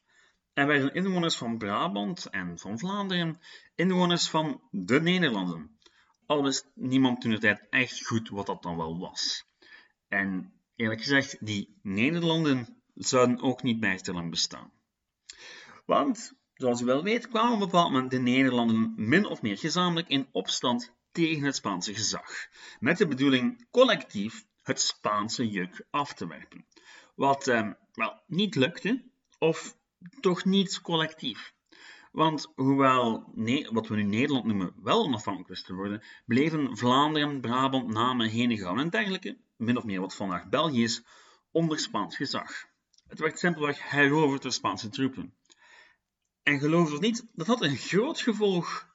en 0.53 0.67
werden 0.67 0.95
inwoners 0.95 1.37
van 1.37 1.59
Brabant 1.59 2.27
en 2.27 2.59
van 2.59 2.79
Vlaanderen 2.79 3.41
inwoners 3.75 4.29
van 4.29 4.63
de 4.71 5.01
Nederlanden. 5.01 5.79
Al 6.27 6.43
wist 6.43 6.71
niemand 6.75 7.21
toen 7.21 7.31
de 7.31 7.39
tijd 7.39 7.67
echt 7.71 8.07
goed 8.07 8.29
wat 8.29 8.47
dat 8.47 8.63
dan 8.63 8.77
wel 8.77 8.99
was. 8.99 9.45
En 10.09 10.53
eerlijk 10.77 11.01
gezegd, 11.01 11.47
die 11.47 11.79
Nederlanden 11.83 12.83
zouden 12.95 13.41
ook 13.41 13.63
niet 13.63 13.81
bij 13.81 13.97
te 13.97 14.13
lang 14.13 14.31
bestaan. 14.31 14.73
Want 15.87 16.40
Zoals 16.61 16.81
u 16.81 16.85
wel 16.85 17.02
weet 17.02 17.29
kwamen 17.29 17.52
op 17.52 17.59
bepaald 17.59 17.93
moment 17.93 18.11
de 18.11 18.19
Nederlanden 18.19 18.93
min 18.97 19.26
of 19.26 19.43
meer 19.43 19.59
gezamenlijk 19.59 20.09
in 20.09 20.29
opstand 20.33 20.95
tegen 21.12 21.45
het 21.45 21.57
Spaanse 21.57 21.95
gezag, 21.95 22.49
met 22.81 22.99
de 22.99 23.07
bedoeling 23.07 23.67
collectief 23.71 24.45
het 24.62 24.81
Spaanse 24.81 25.49
juk 25.49 25.85
af 25.90 26.14
te 26.14 26.26
werpen. 26.26 26.64
Wat 27.14 27.47
eh, 27.47 27.71
wel 27.93 28.23
niet 28.26 28.55
lukte, 28.55 29.02
of 29.38 29.76
toch 30.21 30.45
niet 30.45 30.81
collectief. 30.81 31.55
Want 32.12 32.52
hoewel 32.55 33.31
nee, 33.35 33.69
wat 33.71 33.88
we 33.88 33.97
nu 33.97 34.02
Nederland 34.02 34.45
noemen 34.45 34.73
wel 34.83 35.05
onafhankelijk 35.05 35.50
is 35.50 35.62
te 35.62 35.75
worden, 35.75 36.02
bleven 36.26 36.76
Vlaanderen, 36.76 37.40
Brabant, 37.40 37.88
Namen, 37.88 38.29
Henegouwen 38.29 38.83
en 38.83 38.90
dergelijke, 38.90 39.38
min 39.57 39.76
of 39.76 39.85
meer 39.85 40.00
wat 40.00 40.17
vandaag 40.17 40.49
België 40.49 40.83
is, 40.83 41.02
onder 41.50 41.79
Spaans 41.79 42.17
gezag. 42.17 42.64
Het 43.07 43.19
werd 43.19 43.38
simpelweg 43.38 43.90
heroverd 43.90 44.43
door 44.43 44.52
Spaanse 44.52 44.88
troepen. 44.88 45.35
En 46.43 46.59
geloof 46.59 46.93
het 46.93 47.01
niet, 47.01 47.27
dat 47.33 47.47
had 47.47 47.63
een 47.63 47.77
groot 47.77 48.21
gevolg 48.21 48.89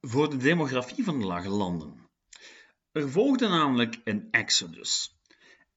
voor 0.00 0.30
de 0.30 0.36
demografie 0.36 1.04
van 1.04 1.18
de 1.18 1.26
lage 1.26 1.48
landen. 1.48 2.08
Er 2.92 3.10
volgde 3.10 3.48
namelijk 3.48 4.00
een 4.04 4.28
exodus. 4.30 5.16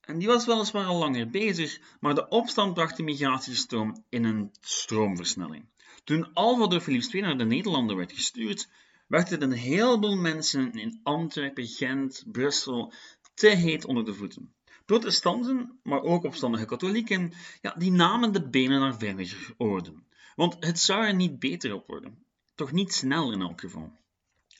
En 0.00 0.18
die 0.18 0.28
was 0.28 0.46
weliswaar 0.46 0.84
al 0.84 0.98
langer 0.98 1.30
bezig, 1.30 1.80
maar 2.00 2.14
de 2.14 2.28
opstand 2.28 2.74
bracht 2.74 2.96
de 2.96 3.02
migratiestroom 3.02 4.04
in 4.08 4.24
een 4.24 4.52
stroomversnelling. 4.60 5.64
Toen 6.04 6.32
Alva 6.32 6.66
door 6.66 6.80
Philips 6.80 7.12
II 7.12 7.22
naar 7.22 7.38
de 7.38 7.44
Nederlanden 7.44 7.96
werd 7.96 8.12
gestuurd, 8.12 8.68
werd 9.06 9.30
het 9.30 9.42
een 9.42 9.52
heleboel 9.52 10.16
mensen 10.16 10.72
in 10.72 11.00
Antwerpen, 11.02 11.66
Gent, 11.66 12.24
Brussel 12.26 12.92
te 13.34 13.48
heet 13.48 13.84
onder 13.84 14.04
de 14.04 14.14
voeten. 14.14 14.54
Protestanten, 14.84 15.78
maar 15.82 16.02
ook 16.02 16.24
opstandige 16.24 16.64
katholieken, 16.64 17.32
ja, 17.60 17.74
die 17.78 17.90
namen 17.90 18.32
de 18.32 18.48
benen 18.48 18.80
naar 18.80 18.98
veiliger 18.98 19.54
oorden. 19.56 20.06
Want 20.36 20.56
het 20.60 20.78
zou 20.78 21.04
er 21.04 21.14
niet 21.14 21.38
beter 21.38 21.74
op 21.74 21.86
worden. 21.86 22.24
Toch 22.54 22.72
niet 22.72 22.92
snel 22.92 23.32
in 23.32 23.40
elk 23.40 23.60
geval. 23.60 23.92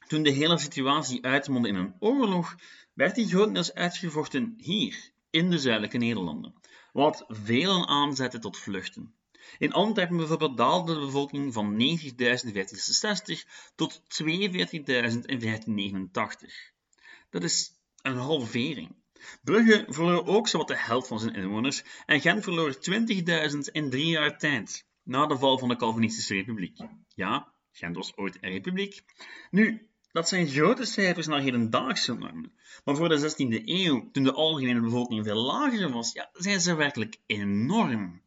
Toen 0.07 0.23
de 0.23 0.31
hele 0.31 0.59
situatie 0.59 1.25
uitmondde 1.25 1.69
in 1.69 1.75
een 1.75 1.95
oorlog, 1.99 2.57
werd 2.93 3.15
die 3.15 3.29
grotendeels 3.29 3.75
uitgevochten 3.75 4.55
hier, 4.57 5.11
in 5.31 5.51
de 5.51 5.59
zuidelijke 5.59 5.99
Nederlanden, 5.99 6.55
wat 6.93 7.25
velen 7.29 7.87
aanzette 7.87 8.39
tot 8.39 8.59
vluchten. 8.59 9.15
In 9.59 9.73
Antwerpen 9.73 10.17
bijvoorbeeld 10.17 10.57
daalde 10.57 10.95
de 10.95 11.01
bevolking 11.01 11.53
van 11.53 11.73
90.000 11.73 11.79
in 11.79 12.17
1560 12.17 13.47
tot 13.75 14.01
42.000 14.01 14.01
in 14.53 14.85
1589. 14.85 16.73
Dat 17.31 17.43
is 17.43 17.73
een 18.03 18.17
halvering. 18.17 18.95
Brugge 19.43 19.85
verloor 19.89 20.27
ook 20.27 20.49
zowat 20.49 20.69
de 20.69 20.77
helft 20.77 21.09
van 21.09 21.21
zijn 21.21 21.35
inwoners 21.35 21.83
en 22.07 22.21
Gent 22.21 22.43
verloor 22.43 22.75
20.000 22.75 23.59
in 23.73 23.91
drie 23.91 24.07
jaar 24.07 24.39
tijd, 24.39 24.86
na 25.07 25.27
de 25.27 25.39
val 25.39 25.59
van 25.59 25.69
de 25.69 25.77
Calvinistische 25.77 26.35
Republiek. 26.35 26.79
Ja, 27.15 27.53
Gent 27.73 27.97
was 27.97 28.17
ooit 28.17 28.39
een 28.41 28.51
republiek. 28.51 29.05
Nu, 29.51 29.89
dat 30.13 30.29
zijn 30.29 30.47
grote 30.47 30.85
cijfers 30.85 31.27
naar 31.27 31.41
hedendaagse 31.41 32.15
normen. 32.15 32.53
Maar 32.85 32.97
voor 32.97 33.09
de 33.09 33.31
16e 33.31 33.65
eeuw, 33.65 34.11
toen 34.11 34.25
de 34.25 34.33
algemene 34.33 34.81
bevolking 34.81 35.25
veel 35.25 35.45
lager 35.45 35.93
was, 35.93 36.13
ja, 36.13 36.31
zijn 36.33 36.61
ze 36.61 36.75
werkelijk 36.75 37.21
enorm. 37.27 38.23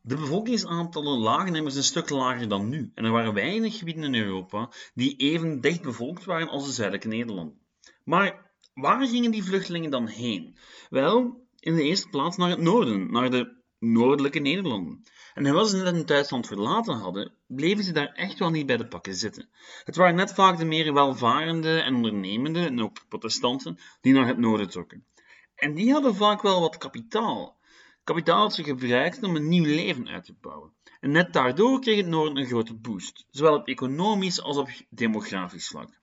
De 0.00 0.16
bevolkingsaantallen 0.16 1.18
lagen 1.18 1.54
immers 1.54 1.74
een 1.74 1.82
stuk 1.82 2.10
lager 2.10 2.48
dan 2.48 2.68
nu 2.68 2.90
en 2.94 3.04
er 3.04 3.10
waren 3.10 3.34
weinig 3.34 3.78
gebieden 3.78 4.04
in 4.04 4.14
Europa 4.14 4.70
die 4.94 5.16
even 5.16 5.60
dicht 5.60 5.82
bevolkt 5.82 6.24
waren 6.24 6.48
als 6.48 6.66
de 6.66 6.72
zuidelijke 6.72 7.08
Nederlanden. 7.08 7.58
Maar 8.04 8.52
waar 8.74 9.06
gingen 9.06 9.30
die 9.30 9.44
vluchtelingen 9.44 9.90
dan 9.90 10.06
heen? 10.06 10.56
Wel, 10.90 11.46
in 11.58 11.74
de 11.74 11.82
eerste 11.82 12.08
plaats 12.08 12.36
naar 12.36 12.50
het 12.50 12.60
noorden, 12.60 13.12
naar 13.12 13.30
de 13.30 13.62
noordelijke 13.92 14.38
Nederlanden. 14.38 15.04
En 15.34 15.44
terwijl 15.44 15.64
ze 15.64 15.76
net 15.76 15.94
in 15.94 16.06
Duitsland 16.06 16.46
verlaten 16.46 16.94
hadden, 16.94 17.32
bleven 17.46 17.84
ze 17.84 17.92
daar 17.92 18.12
echt 18.12 18.38
wel 18.38 18.50
niet 18.50 18.66
bij 18.66 18.76
de 18.76 18.86
pakken 18.86 19.14
zitten. 19.14 19.48
Het 19.84 19.96
waren 19.96 20.14
net 20.14 20.34
vaak 20.34 20.58
de 20.58 20.64
meer 20.64 20.92
welvarende 20.92 21.80
en 21.80 21.94
ondernemende, 21.94 22.66
en 22.66 22.82
ook 22.82 23.08
protestanten, 23.08 23.78
die 24.00 24.12
naar 24.12 24.26
het 24.26 24.38
noorden 24.38 24.70
trokken. 24.70 25.06
En 25.54 25.74
die 25.74 25.92
hadden 25.92 26.14
vaak 26.14 26.42
wel 26.42 26.60
wat 26.60 26.78
kapitaal. 26.78 27.58
Kapitaal 28.04 28.42
dat 28.42 28.54
ze 28.54 28.64
gebruikten 28.64 29.28
om 29.28 29.36
een 29.36 29.48
nieuw 29.48 29.64
leven 29.64 30.08
uit 30.08 30.24
te 30.24 30.34
bouwen. 30.40 30.72
En 31.00 31.10
net 31.10 31.32
daardoor 31.32 31.80
kreeg 31.80 31.96
het 31.96 32.06
noorden 32.06 32.36
een 32.36 32.46
grote 32.46 32.74
boost, 32.74 33.26
zowel 33.30 33.54
op 33.54 33.66
economisch 33.66 34.42
als 34.42 34.56
op 34.56 34.68
demografisch 34.90 35.68
vlak. 35.68 36.00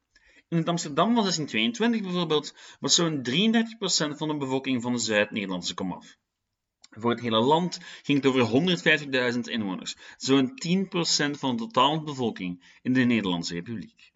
In 0.47 0.57
het 0.57 0.67
Amsterdam 0.67 1.05
van 1.05 1.23
1622 1.23 2.01
bijvoorbeeld 2.01 2.55
was 2.79 2.95
zo'n 2.95 3.23
33% 3.29 4.17
van 4.17 4.27
de 4.27 4.37
bevolking 4.37 4.81
van 4.81 4.93
de 4.93 4.99
Zuid-Nederlandse 4.99 5.73
komaf. 5.73 6.17
Voor 6.99 7.11
het 7.11 7.19
hele 7.19 7.39
land 7.39 7.79
ging 8.01 8.23
het 8.23 8.33
over 8.33 8.77
150.000 9.33 9.39
inwoners, 9.39 9.95
zo'n 10.17 10.49
10% 10.49 11.39
van 11.39 11.55
de 11.55 11.63
totale 11.63 12.03
bevolking 12.03 12.77
in 12.81 12.93
de 12.93 13.01
Nederlandse 13.01 13.53
Republiek. 13.53 14.11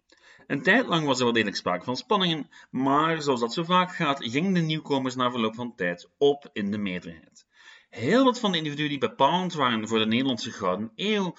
Een 0.46 0.62
tijd 0.62 0.86
lang 0.86 1.06
was 1.06 1.18
er 1.18 1.24
wel 1.24 1.32
degelijk 1.32 1.56
sprake 1.56 1.84
van 1.84 1.96
spanningen, 1.96 2.50
maar 2.70 3.22
zoals 3.22 3.40
dat 3.40 3.52
zo 3.52 3.62
vaak 3.62 3.94
gaat, 3.94 4.24
gingen 4.24 4.52
de 4.52 4.60
nieuwkomers 4.60 5.14
na 5.14 5.30
verloop 5.30 5.54
van 5.54 5.74
tijd 5.74 6.08
op 6.18 6.50
in 6.52 6.70
de 6.70 6.78
meerderheid. 6.78 7.46
Heel 7.88 8.24
wat 8.24 8.40
van 8.40 8.52
de 8.52 8.58
individuen 8.58 8.88
die 8.88 8.98
bepalend 8.98 9.52
waren 9.52 9.88
voor 9.88 9.98
de 9.98 10.06
Nederlandse 10.06 10.50
Gouden 10.50 10.92
Eeuw 10.94 11.34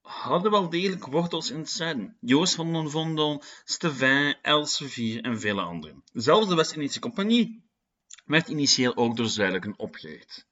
hadden 0.00 0.50
wel 0.50 0.68
degelijk 0.68 1.06
wortels 1.06 1.50
in 1.50 1.58
het 1.58 1.70
zuiden. 1.70 2.16
Joost 2.20 2.54
van 2.54 2.72
den 2.72 2.90
Vondel, 2.90 3.42
Stevin, 3.64 4.36
Elsevier 4.42 5.22
en 5.22 5.40
vele 5.40 5.60
anderen. 5.60 6.02
Zelfs 6.12 6.48
de 6.48 6.54
West-Indische 6.54 7.00
Compagnie 7.00 7.64
werd 8.24 8.48
initieel 8.48 8.96
ook 8.96 9.16
door 9.16 9.26
zuidelijken 9.26 9.78
opgericht. 9.78 10.46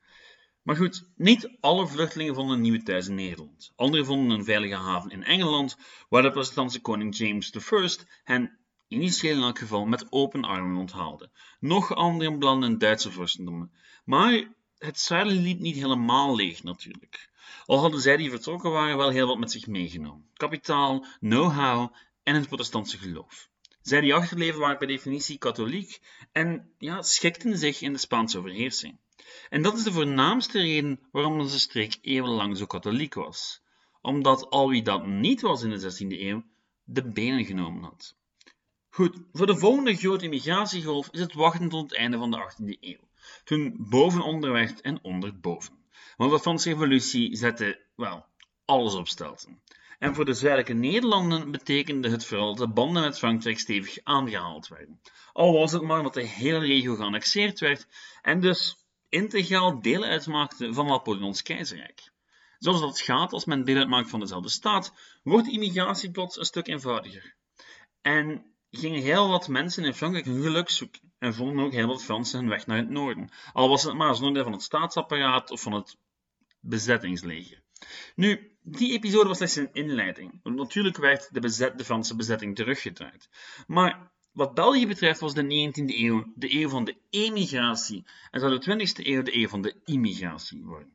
Maar 0.65 0.77
goed, 0.77 1.05
niet 1.17 1.57
alle 1.61 1.87
vluchtelingen 1.87 2.35
vonden 2.35 2.57
een 2.57 2.63
nieuwe 2.63 2.83
thuis 2.83 3.09
in 3.09 3.15
Nederland. 3.15 3.73
Anderen 3.77 4.07
vonden 4.07 4.39
een 4.39 4.45
veilige 4.45 4.75
haven 4.75 5.11
in 5.11 5.25
Engeland, 5.25 5.77
waar 6.09 6.23
de 6.23 6.31
protestantse 6.31 6.81
koning 6.81 7.17
James 7.17 7.53
I 7.55 7.89
hen 8.25 8.59
initieel 8.89 9.37
in 9.37 9.43
elk 9.43 9.59
geval 9.59 9.87
met 9.87 10.13
open 10.13 10.45
armen 10.45 10.77
onthaalde. 10.77 11.31
Nog 11.61 11.95
anderen 11.95 12.39
belanden 12.39 12.71
in 12.71 12.79
Duitse 12.79 13.11
vorstendommen. 13.13 13.73
Maar 14.05 14.53
het 14.79 15.01
zuiden 15.01 15.43
liep 15.43 15.59
niet 15.59 15.77
helemaal 15.77 16.37
leeg 16.37 16.63
natuurlijk. 16.63 17.31
Al 17.67 17.79
hadden 17.79 18.01
zij 18.01 18.17
die 18.17 18.31
vertrokken 18.31 18.71
waren 18.71 18.97
wel 18.97 19.11
heel 19.11 19.27
wat 19.27 19.39
met 19.39 19.51
zich 19.51 19.67
meegenomen. 19.67 20.31
Kapitaal, 20.35 21.07
know-how 21.21 21.95
en 22.23 22.35
het 22.35 22.47
protestantse 22.47 22.99
geloof. 22.99 23.49
Zij 23.83 24.01
die 24.01 24.15
achterbleven 24.15 24.61
waren 24.61 24.79
per 24.79 24.87
definitie 24.87 25.39
katholiek 25.39 26.01
en 26.33 26.73
ja, 26.79 27.03
schikten 27.03 27.59
zich 27.59 27.81
in 27.81 27.93
de 27.93 27.99
Spaanse 27.99 28.39
overheersing. 28.39 28.99
En 29.49 29.63
dat 29.63 29.77
is 29.77 29.83
de 29.83 29.93
voornaamste 29.93 30.61
reden 30.61 31.01
waarom 31.13 31.39
onze 31.39 31.61
streek 31.61 31.99
eeuwenlang 32.01 32.57
zo 32.57 32.67
katholiek 32.67 33.15
was. 33.15 33.63
Omdat 34.01 34.51
al 34.51 34.69
wie 34.69 34.83
dat 34.83 35.07
niet 35.07 35.41
was 35.41 35.63
in 35.63 35.71
de 35.71 35.93
16e 35.93 36.21
eeuw, 36.21 36.45
de 36.85 37.13
benen 37.13 37.45
genomen 37.45 37.83
had. 37.83 38.17
Goed, 38.89 39.17
voor 39.33 39.47
de 39.47 39.57
volgende 39.57 39.97
grote 39.97 40.29
migratiegolf 40.29 41.09
is 41.11 41.21
het 41.21 41.33
wachten 41.33 41.69
tot 41.69 41.83
het 41.83 41.99
einde 41.99 42.19
van 42.19 42.31
de 42.31 42.53
18e 42.53 42.81
eeuw, 42.81 43.09
toen 43.45 43.77
boven 43.79 44.23
onder 44.23 44.53
werd 44.53 44.81
en 44.81 44.99
onder 45.03 45.41
boven. 45.41 45.85
Want 46.17 46.31
de 46.31 46.41
Franse 46.41 46.69
revolutie 46.69 47.37
zette, 47.37 47.81
wel, 47.97 48.27
alles 48.65 48.95
op 48.95 49.09
stelten. 49.09 49.63
En 49.99 50.15
voor 50.15 50.25
de 50.25 50.35
zuidelijke 50.35 50.73
Nederlanden 50.73 51.51
betekende 51.51 52.11
het 52.11 52.25
vooral 52.25 52.55
dat 52.55 52.67
de 52.67 52.73
banden 52.73 53.03
met 53.03 53.19
Frankrijk 53.19 53.59
stevig 53.59 53.99
aangehaald 54.03 54.69
werden. 54.69 55.01
Al 55.33 55.53
was 55.53 55.73
het 55.73 55.83
maar 55.83 56.03
dat 56.03 56.15
de 56.15 56.27
hele 56.27 56.67
regio 56.67 56.95
geannexeerd 56.95 57.61
werd 57.61 57.87
en 58.23 58.41
dus 58.41 58.84
integraal 59.15 59.81
deel 59.81 60.05
uitmaakte 60.05 60.73
van 60.73 60.87
Napoleons 60.87 61.43
keizerrijk. 61.43 62.13
Zoals 62.59 62.81
dat 62.81 63.01
gaat 63.01 63.33
als 63.33 63.45
men 63.45 63.65
deel 63.65 63.77
uitmaakt 63.77 64.11
van 64.11 64.21
dezelfde 64.21 64.49
staat, 64.49 64.93
wordt 65.23 65.49
immigratie 65.49 66.11
plots 66.11 66.39
een 66.39 66.45
stuk 66.45 66.67
eenvoudiger. 66.67 67.35
En 68.01 68.55
gingen 68.71 69.03
heel 69.03 69.29
wat 69.29 69.49
mensen 69.49 69.85
in 69.85 69.95
Frankrijk 69.95 70.25
hun 70.25 70.43
geluk 70.43 70.71
zoeken 70.71 71.13
en 71.19 71.35
vonden 71.35 71.65
ook 71.65 71.73
heel 71.73 71.87
wat 71.87 72.05
Fransen 72.05 72.39
hun 72.39 72.49
weg 72.49 72.67
naar 72.67 72.77
het 72.77 72.91
noorden, 72.91 73.29
al 73.53 73.69
was 73.69 73.83
het 73.83 73.95
maar 73.95 74.15
zonder 74.15 74.43
van 74.43 74.53
het 74.53 74.63
staatsapparaat 74.63 75.51
of 75.51 75.61
van 75.61 75.73
het 75.73 75.97
bezettingsleger. 76.61 77.63
Nu, 78.15 78.57
die 78.63 78.93
episode 78.93 79.29
was 79.29 79.37
slechts 79.37 79.57
een 79.57 79.73
inleiding, 79.73 80.41
natuurlijk 80.43 80.97
werd 80.97 81.35
de, 81.35 81.41
bezet, 81.41 81.79
de 81.79 81.85
Franse 81.85 82.17
bezetting 82.17 82.57
teruggedraaid. 82.57 83.29
Maar 83.67 84.13
wat 84.35 84.55
België 84.55 84.87
betreft 84.87 85.21
was 85.21 85.35
de 85.35 85.43
19e 85.43 85.97
eeuw 85.97 86.33
de 86.35 86.55
eeuw 86.55 86.69
van 86.69 86.85
de 86.85 86.97
emigratie 87.11 88.05
en 88.31 88.41
zou 88.41 88.59
de 88.59 88.87
20e 88.87 89.07
eeuw 89.07 89.23
de 89.23 89.37
eeuw 89.37 89.49
van 89.49 89.63
de 89.63 89.75
immigratie 89.85 90.63
worden. 90.63 90.93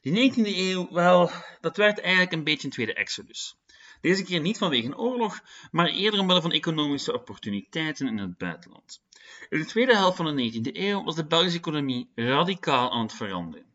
Die 0.00 0.32
19e 0.32 0.56
eeuw, 0.56 0.88
wel, 0.90 1.30
dat 1.60 1.76
werd 1.76 2.00
eigenlijk 2.00 2.32
een 2.32 2.44
beetje 2.44 2.66
een 2.66 2.72
tweede 2.72 2.94
exodus. 2.94 3.56
Deze 4.00 4.24
keer 4.24 4.40
niet 4.40 4.58
vanwege 4.58 4.86
een 4.86 4.96
oorlog, 4.96 5.40
maar 5.70 5.86
eerder 5.86 6.20
omwille 6.20 6.40
van 6.40 6.52
economische 6.52 7.12
opportuniteiten 7.14 8.06
in 8.06 8.18
het 8.18 8.38
buitenland. 8.38 9.02
In 9.48 9.58
de 9.58 9.64
tweede 9.64 9.96
helft 9.96 10.16
van 10.16 10.36
de 10.36 10.52
19e 10.52 10.76
eeuw 10.76 11.04
was 11.04 11.14
de 11.14 11.26
Belgische 11.26 11.58
economie 11.58 12.10
radicaal 12.14 12.90
aan 12.92 13.02
het 13.02 13.14
veranderen. 13.14 13.71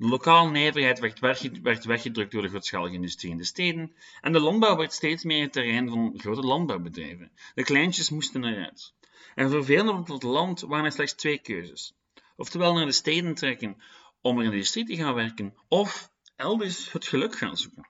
De 0.00 0.08
lokale 0.08 0.50
nijverheid 0.50 0.98
werd, 1.60 1.84
weggedrukt 1.84 2.32
door 2.32 2.42
de 2.42 2.48
grootschalige 2.48 2.94
industrie 2.94 3.30
in 3.30 3.36
de 3.36 3.44
steden 3.44 3.94
en 4.20 4.32
de 4.32 4.40
landbouw 4.40 4.76
werd 4.76 4.92
steeds 4.92 5.24
meer 5.24 5.42
het 5.42 5.52
terrein 5.52 5.88
van 5.88 6.14
grote 6.16 6.40
landbouwbedrijven. 6.40 7.32
De 7.54 7.62
kleintjes 7.62 8.10
moesten 8.10 8.44
eruit. 8.44 8.94
En 9.34 9.50
voor 9.50 9.64
velen 9.64 9.88
op 9.88 9.96
het 9.96 10.04
platteland 10.04 10.60
waren 10.60 10.84
er 10.84 10.92
slechts 10.92 11.14
twee 11.14 11.38
keuzes. 11.38 11.94
Oftewel 12.36 12.74
naar 12.74 12.86
de 12.86 12.92
steden 12.92 13.34
trekken 13.34 13.82
om 14.20 14.36
er 14.36 14.44
in 14.44 14.48
de 14.48 14.54
industrie 14.54 14.84
te 14.84 14.96
gaan 14.96 15.14
werken, 15.14 15.54
of 15.68 16.10
elders 16.36 16.92
het 16.92 17.06
geluk 17.06 17.36
gaan 17.36 17.56
zoeken. 17.56 17.89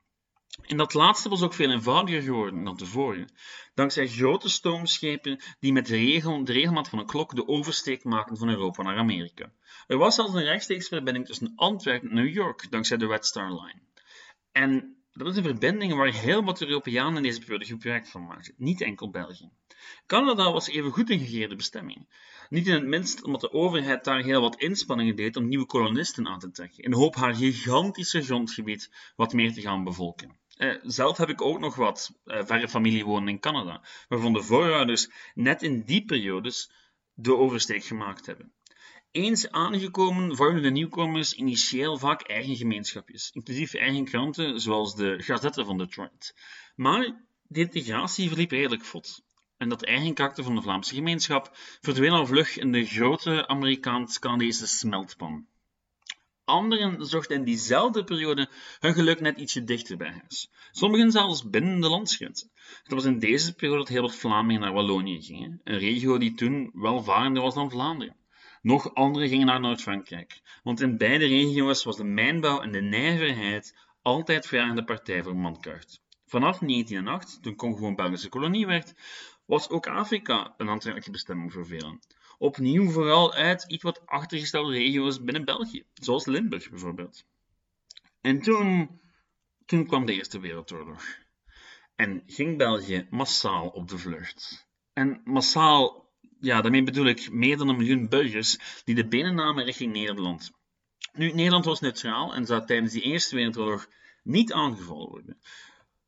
En 0.67 0.77
dat 0.77 0.95
laatste 0.95 1.29
was 1.29 1.43
ook 1.43 1.55
veel 1.55 1.71
eenvoudiger 1.71 2.23
geworden 2.23 2.65
dan 2.65 2.77
tevoren, 2.77 3.33
dankzij 3.75 4.09
grote 4.09 4.49
stoomschepen 4.49 5.41
die 5.61 5.73
met 5.73 5.87
de, 5.87 5.97
regel, 5.97 6.45
de 6.45 6.53
regelmaat 6.53 6.89
van 6.89 6.99
een 6.99 7.07
klok 7.07 7.35
de 7.35 7.49
oversteek 7.49 8.05
maakten 8.05 8.37
van 8.37 8.49
Europa 8.49 8.83
naar 8.83 8.97
Amerika. 8.97 9.53
Er 9.87 9.99
was 9.99 10.15
zelfs 10.15 10.35
een 10.35 10.45
rechtstreeks 10.45 10.89
verbinding 10.89 11.27
tussen 11.27 11.53
Antwerpen 11.57 12.09
en 12.09 12.15
New 12.15 12.35
York, 12.35 12.71
dankzij 12.71 12.97
de 12.97 13.07
Red 13.07 13.27
Star 13.27 13.49
Line. 13.49 13.81
En 14.53 14.97
dat 15.13 15.27
is 15.27 15.37
een 15.37 15.43
verbinding 15.43 15.95
waar 15.95 16.13
heel 16.13 16.45
wat 16.45 16.61
Europeanen 16.61 17.17
in 17.17 17.23
deze 17.23 17.41
periode 17.41 17.65
gebruik 17.65 18.07
van 18.07 18.27
maakten, 18.27 18.55
niet 18.57 18.81
enkel 18.81 19.11
België. 19.11 19.51
Canada 20.07 20.53
was 20.53 20.69
even 20.69 20.91
goed 20.91 21.11
een 21.11 21.19
gegeerde 21.19 21.57
bestemming. 21.57 22.09
Niet 22.49 22.67
in 22.67 22.75
het 22.75 22.87
minst 22.87 23.25
omdat 23.25 23.41
de 23.41 23.53
overheid 23.53 24.05
daar 24.05 24.23
heel 24.23 24.41
wat 24.41 24.61
inspanningen 24.61 25.17
deed 25.17 25.37
om 25.37 25.49
nieuwe 25.49 25.67
kolonisten 25.67 26.27
aan 26.27 26.39
te 26.39 26.51
trekken, 26.51 26.85
in 26.85 26.93
hoop 26.93 27.15
haar 27.15 27.35
gigantische 27.35 28.23
grondgebied 28.23 28.91
wat 29.17 29.33
meer 29.33 29.53
te 29.53 29.61
gaan 29.61 29.85
bevolken. 29.85 30.40
Eh, 30.61 30.75
zelf 30.83 31.17
heb 31.17 31.29
ik 31.29 31.41
ook 31.41 31.59
nog 31.59 31.75
wat 31.75 32.21
eh, 32.25 32.45
verre 32.45 32.69
familie 32.69 33.05
wonen 33.05 33.29
in 33.29 33.41
Canada, 33.41 33.83
waarvan 34.09 34.33
de 34.33 34.43
voorouders 34.43 35.09
net 35.35 35.63
in 35.63 35.83
die 35.83 36.05
periodes 36.05 36.71
de 37.15 37.37
oversteek 37.37 37.85
gemaakt 37.85 38.27
hebben. 38.27 38.53
Eens 39.11 39.51
aangekomen 39.51 40.37
vormden 40.37 40.63
de 40.63 40.71
nieuwkomers 40.71 41.35
initieel 41.35 41.99
vaak 41.99 42.23
eigen 42.23 42.57
gemeenschapjes, 42.57 43.31
inclusief 43.33 43.75
eigen 43.75 44.05
kranten 44.05 44.61
zoals 44.61 44.97
de 44.97 45.23
Gazette 45.23 45.65
van 45.65 45.79
Detroit. 45.79 46.35
Maar 46.75 47.25
de 47.43 47.61
integratie 47.61 48.29
verliep 48.29 48.51
redelijk 48.51 48.85
vlot. 48.85 49.23
En 49.57 49.69
dat 49.69 49.85
eigen 49.85 50.15
karakter 50.15 50.45
van 50.45 50.55
de 50.55 50.63
Vlaamse 50.63 50.95
gemeenschap 50.95 51.51
verdween 51.81 52.13
al 52.13 52.27
vlug 52.27 52.59
in 52.59 52.73
de 52.73 52.85
grote 52.85 53.49
Amerikaans-Canadese 53.49 54.67
smeltpan. 54.67 55.47
Anderen 56.51 57.07
zochten 57.07 57.37
in 57.37 57.45
diezelfde 57.45 58.05
periode 58.05 58.49
hun 58.79 58.95
geluk 58.95 59.21
net 59.21 59.39
ietsje 59.39 59.65
dichter 59.65 59.97
bij 59.97 60.11
huis. 60.11 60.51
Sommigen 60.71 61.11
zelfs 61.11 61.51
binnen 61.51 61.81
de 61.81 61.89
landsgrenzen. 61.89 62.51
Het 62.83 62.93
was 62.93 63.05
in 63.05 63.19
deze 63.19 63.55
periode 63.55 63.79
dat 63.79 63.89
heel 63.89 64.03
wat 64.03 64.15
Vlamingen 64.15 64.61
naar 64.61 64.73
Wallonië 64.73 65.23
gingen, 65.23 65.61
een 65.65 65.79
regio 65.79 66.19
die 66.19 66.35
toen 66.35 66.71
welvarender 66.75 67.43
was 67.43 67.55
dan 67.55 67.71
Vlaanderen. 67.71 68.17
Nog 68.63 68.95
anderen 68.95 69.29
gingen 69.29 69.47
naar 69.47 69.61
Noord-Frankrijk, 69.61 70.41
want 70.63 70.81
in 70.81 70.97
beide 70.97 71.27
regio's 71.27 71.85
was 71.85 71.97
de 71.97 72.05
mijnbouw 72.05 72.61
en 72.61 72.73
de 72.73 72.81
nijverheid 72.81 73.75
altijd 74.03 74.47
vragende 74.47 74.85
partij 74.85 75.23
voor 75.23 75.37
mankracht. 75.37 76.01
Vanaf 76.27 76.59
1908, 76.59 77.43
toen 77.43 77.57
Congo 77.57 77.87
een 77.87 77.97
Belgische 77.97 78.29
kolonie 78.29 78.67
werd, 78.67 78.95
was 79.47 79.69
ook 79.69 79.87
Afrika 79.87 80.55
een 80.57 80.69
aantrekkelijke 80.69 81.11
bestemming 81.11 81.53
voor 81.53 81.67
velen. 81.67 82.01
Opnieuw 82.43 82.91
vooral 82.91 83.35
uit 83.35 83.65
iets 83.69 83.83
wat 83.83 84.07
achtergestelde 84.07 84.73
regio's 84.73 85.25
binnen 85.25 85.45
België, 85.45 85.85
zoals 85.95 86.27
Limburg 86.27 86.71
bijvoorbeeld. 86.71 87.25
En 88.21 88.43
toen, 88.43 89.01
toen 89.67 89.87
kwam 89.87 90.07
de 90.07 90.13
Eerste 90.13 90.41
Wereldoorlog. 90.41 91.03
En 91.97 92.23
ging 92.27 92.59
België 92.59 93.07
massaal 93.11 93.69
op 93.69 93.89
de 93.89 93.99
vlucht. 93.99 94.69
En 94.93 95.21
massaal 95.25 96.11
ja, 96.41 96.61
daarmee 96.61 96.83
bedoel 96.83 97.07
ik 97.07 97.31
meer 97.31 97.57
dan 97.57 97.69
een 97.69 97.77
miljoen 97.77 98.09
burgers 98.09 98.83
die 98.85 98.95
de 98.95 99.09
benen 99.09 99.35
namen 99.35 99.65
richting 99.65 99.93
Nederland. 99.93 100.51
Nu, 101.13 101.33
Nederland 101.33 101.65
was 101.65 101.81
neutraal 101.81 102.35
en 102.35 102.47
zou 102.47 102.67
tijdens 102.67 102.93
die 102.93 103.03
Eerste 103.03 103.35
Wereldoorlog 103.37 103.89
niet 104.23 104.53
aangevallen 104.53 105.09
worden. 105.09 105.41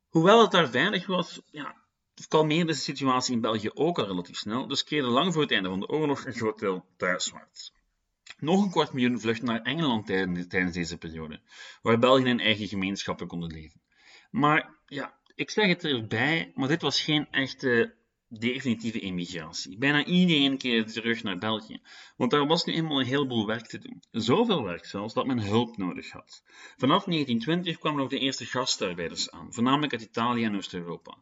Hoewel 0.09 0.41
het 0.41 0.51
daar 0.51 0.69
veilig 0.69 1.05
was, 1.05 1.41
ja, 1.51 1.82
kalmeerde 2.27 2.71
de 2.71 2.77
situatie 2.77 3.33
in 3.33 3.41
België 3.41 3.69
ook 3.73 3.99
al 3.99 4.05
relatief 4.05 4.37
snel, 4.37 4.67
dus 4.67 4.83
keerde 4.83 5.07
lang 5.07 5.33
voor 5.33 5.41
het 5.41 5.51
einde 5.51 5.69
van 5.69 5.79
de 5.79 5.87
oorlog 5.87 6.25
een 6.25 6.33
groot 6.33 6.59
deel 6.59 6.85
thuiswaarts. 6.97 7.73
Nog 8.37 8.63
een 8.63 8.71
kwart 8.71 8.93
miljoen 8.93 9.19
vluchtte 9.19 9.45
naar 9.45 9.61
Engeland 9.61 10.05
tijdens 10.05 10.73
deze 10.73 10.97
periode, 10.97 11.41
waar 11.81 11.99
België 11.99 12.25
in 12.25 12.39
eigen 12.39 12.67
gemeenschappen 12.67 13.27
konden 13.27 13.51
leven. 13.51 13.81
Maar 14.31 14.75
ja, 14.85 15.17
ik 15.35 15.49
zeg 15.49 15.67
het 15.67 15.83
erbij, 15.83 16.51
maar 16.55 16.67
dit 16.67 16.81
was 16.81 17.01
geen 17.01 17.27
echte 17.31 17.95
definitieve 18.39 18.99
emigratie. 18.99 19.77
Bijna 19.77 20.05
iedereen 20.05 20.57
keerde 20.57 20.91
terug 20.91 21.23
naar 21.23 21.37
België, 21.37 21.81
want 22.17 22.31
daar 22.31 22.47
was 22.47 22.65
nu 22.65 22.73
eenmaal 22.73 22.99
een 22.99 23.05
heleboel 23.05 23.45
werk 23.45 23.67
te 23.67 23.79
doen. 23.79 24.03
Zoveel 24.11 24.63
werk 24.63 24.85
zelfs 24.85 25.13
dat 25.13 25.25
men 25.25 25.39
hulp 25.39 25.77
nodig 25.77 26.11
had. 26.11 26.43
Vanaf 26.77 27.03
1920 27.03 27.77
kwamen 27.77 28.03
ook 28.03 28.09
de 28.09 28.19
eerste 28.19 28.45
gastarbeiders 28.45 29.31
aan, 29.31 29.53
voornamelijk 29.53 29.91
uit 29.93 30.01
Italië 30.01 30.43
en 30.43 30.55
Oost-Europa, 30.55 31.17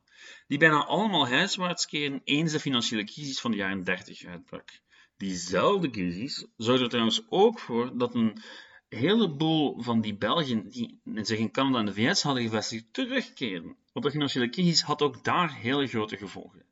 die 0.48 0.58
bijna 0.58 0.86
allemaal 0.86 1.28
huiswaarts 1.28 1.86
keren 1.86 2.22
eens 2.24 2.52
de 2.52 2.60
financiële 2.60 3.04
crisis 3.04 3.40
van 3.40 3.52
de 3.52 3.58
jaren 3.58 3.84
30 3.84 4.26
uitbrak. 4.26 4.82
Diezelfde 5.18 5.90
crisis 5.90 6.48
zorgde 6.58 6.84
er 6.84 6.90
trouwens 6.90 7.22
ook 7.30 7.60
voor 7.60 7.98
dat 7.98 8.16
een 8.16 8.42
heleboel 8.90 9.82
van 9.82 10.02
die 10.02 10.18
Belgen 10.18 10.70
die 10.70 11.02
zich 11.04 11.40
in 11.40 11.52
Canada 11.52 11.80
en 11.80 11.86
de 11.86 11.94
VS 11.94 12.22
hadden 12.22 12.44
gevestigd, 12.44 12.86
terugkeerden. 12.92 13.76
Want 13.94 14.06
de 14.06 14.12
financiële 14.12 14.50
crisis 14.50 14.82
had 14.82 15.02
ook 15.02 15.24
daar 15.24 15.56
hele 15.56 15.88
grote 15.88 16.18
gevolgen. 16.18 16.66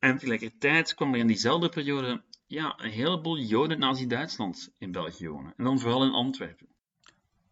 En 0.00 0.18
tegelijkertijd 0.18 0.94
kwam 0.94 1.12
er 1.12 1.20
in 1.20 1.26
diezelfde 1.26 1.68
periode 1.68 2.22
ja, 2.46 2.74
een 2.76 2.90
heleboel 2.90 3.38
Joden 3.38 3.78
Nazi-Duitsland 3.78 4.72
in 4.78 4.92
België 4.92 5.28
wonen. 5.28 5.54
En 5.56 5.64
dan 5.64 5.78
vooral 5.78 6.04
in 6.04 6.12
Antwerpen. 6.12 6.68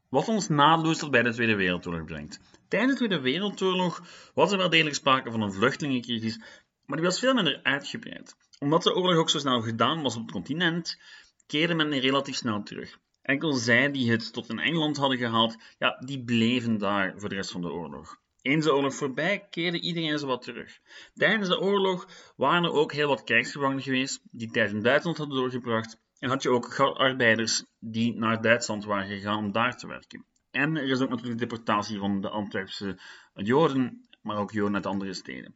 Wat 0.09 0.29
ons 0.29 0.49
naadloos 0.49 0.99
tot 0.99 1.11
bij 1.11 1.23
de 1.23 1.33
Tweede 1.33 1.57
Wereldoorlog 1.57 2.05
brengt. 2.05 2.41
Tijdens 2.69 2.93
de 2.93 2.97
Tweede 2.97 3.21
Wereldoorlog 3.21 4.03
was 4.35 4.53
er 4.53 4.59
wel 4.59 4.69
degelijk 4.69 4.97
sprake 4.97 5.31
van 5.31 5.43
een 5.43 5.53
vluchtelingencrisis, 5.53 6.41
maar 6.87 6.97
die 6.97 7.07
was 7.07 7.19
veel 7.19 7.35
minder 7.35 7.61
uitgebreid. 7.63 8.37
Omdat 8.59 8.83
de 8.83 8.95
oorlog 8.95 9.17
ook 9.17 9.31
zo 9.31 9.39
snel 9.39 9.61
gedaan 9.61 10.03
was 10.03 10.17
op 10.17 10.23
het 10.23 10.31
continent, 10.31 11.01
keerde 11.47 11.75
men 11.75 11.99
relatief 11.99 12.37
snel 12.37 12.63
terug. 12.63 12.99
Enkel 13.23 13.53
zij 13.53 13.91
die 13.91 14.11
het 14.11 14.33
tot 14.33 14.49
in 14.49 14.59
Engeland 14.59 14.97
hadden 14.97 15.19
gehaald, 15.19 15.57
ja, 15.79 16.03
die 16.05 16.25
bleven 16.25 16.79
daar 16.79 17.15
voor 17.17 17.29
de 17.29 17.35
rest 17.35 17.51
van 17.51 17.61
de 17.61 17.73
oorlog. 17.73 18.21
Eens 18.43 18.65
de 18.65 18.75
oorlog 18.75 18.95
voorbij 18.95 19.47
keerde 19.51 19.81
iedereen 19.81 20.19
zo 20.19 20.27
wat 20.27 20.43
terug. 20.43 20.79
Tijdens 21.15 21.49
de 21.49 21.61
oorlog 21.61 22.09
waren 22.37 22.65
er 22.65 22.73
ook 22.73 22.93
heel 22.93 23.09
wat 23.09 23.25
krijgsgevangenen 23.25 23.83
geweest 23.83 24.21
die 24.31 24.51
tijd 24.51 24.71
in 24.71 24.83
Duitsland 24.83 25.19
hadden 25.19 25.37
doorgebracht. 25.37 25.99
En 26.19 26.29
had 26.29 26.43
je 26.43 26.51
ook 26.51 26.81
arbeiders 26.81 27.65
die 27.79 28.15
naar 28.15 28.43
Duitsland 28.43 28.85
waren 28.85 29.07
gegaan 29.07 29.39
om 29.39 29.53
daar 29.53 29.77
te 29.77 29.87
werken. 29.87 30.25
En 30.51 30.77
er 30.77 30.91
is 30.91 31.01
ook 31.01 31.09
natuurlijk 31.09 31.39
de 31.39 31.47
deportatie 31.47 31.99
van 31.99 32.21
de 32.21 32.29
Antwerpse 32.29 32.99
Joden, 33.35 34.09
maar 34.23 34.37
ook 34.37 34.53
Joden 34.53 34.75
uit 34.75 34.87
andere 34.87 35.15
steden. 35.15 35.55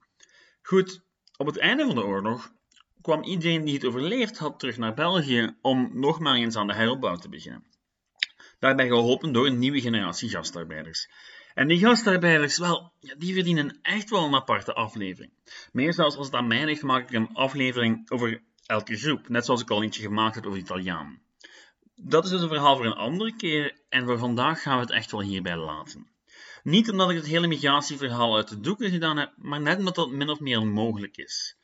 Goed, 0.62 1.02
op 1.36 1.46
het 1.46 1.58
einde 1.58 1.86
van 1.86 1.94
de 1.94 2.04
oorlog 2.04 2.52
kwam 3.00 3.22
iedereen 3.22 3.64
die 3.64 3.74
het 3.74 3.84
overleefd 3.84 4.38
had 4.38 4.58
terug 4.58 4.76
naar 4.76 4.94
België 4.94 5.56
om 5.60 5.90
nog 5.92 6.18
maar 6.18 6.34
eens 6.34 6.56
aan 6.56 6.66
de 6.66 6.74
heropbouw 6.74 7.16
te 7.16 7.28
beginnen. 7.28 7.66
Daarbij 8.58 8.86
geholpen 8.86 9.32
door 9.32 9.46
een 9.46 9.58
nieuwe 9.58 9.80
generatie 9.80 10.28
gastarbeiders. 10.28 11.08
En 11.54 11.68
die 11.68 11.78
gastarbeiders, 11.78 12.58
wel, 12.58 12.92
die 13.18 13.34
verdienen 13.34 13.78
echt 13.82 14.10
wel 14.10 14.24
een 14.24 14.34
aparte 14.34 14.72
aflevering. 14.72 15.32
Meer 15.72 15.92
zelfs 15.92 16.16
als 16.16 16.26
het 16.26 16.34
aan 16.34 16.46
mij 16.46 16.64
ligt, 16.64 16.82
maak 16.82 17.02
ik 17.02 17.14
een 17.14 17.34
aflevering 17.34 18.10
over 18.10 18.42
elke 18.66 18.96
groep, 18.96 19.28
net 19.28 19.44
zoals 19.44 19.60
ik 19.62 19.70
al 19.70 19.82
eentje 19.82 20.02
gemaakt 20.02 20.34
heb 20.34 20.46
over 20.46 20.58
Italiaan. 20.58 21.20
Dat 21.94 22.24
is 22.24 22.30
dus 22.30 22.42
een 22.42 22.48
verhaal 22.48 22.76
voor 22.76 22.86
een 22.86 22.92
andere 22.92 23.36
keer 23.36 23.80
en 23.88 24.04
voor 24.04 24.18
vandaag 24.18 24.62
gaan 24.62 24.74
we 24.74 24.82
het 24.82 24.90
echt 24.90 25.10
wel 25.10 25.22
hierbij 25.22 25.56
laten. 25.56 26.10
Niet 26.62 26.90
omdat 26.90 27.10
ik 27.10 27.16
het 27.16 27.26
hele 27.26 27.46
migratieverhaal 27.46 28.36
uit 28.36 28.48
de 28.48 28.60
doeken 28.60 28.90
gedaan 28.90 29.16
heb, 29.16 29.32
maar 29.36 29.60
net 29.60 29.78
omdat 29.78 29.94
dat 29.94 30.10
min 30.10 30.28
of 30.28 30.40
meer 30.40 30.58
onmogelijk 30.58 31.16
is. 31.16 31.56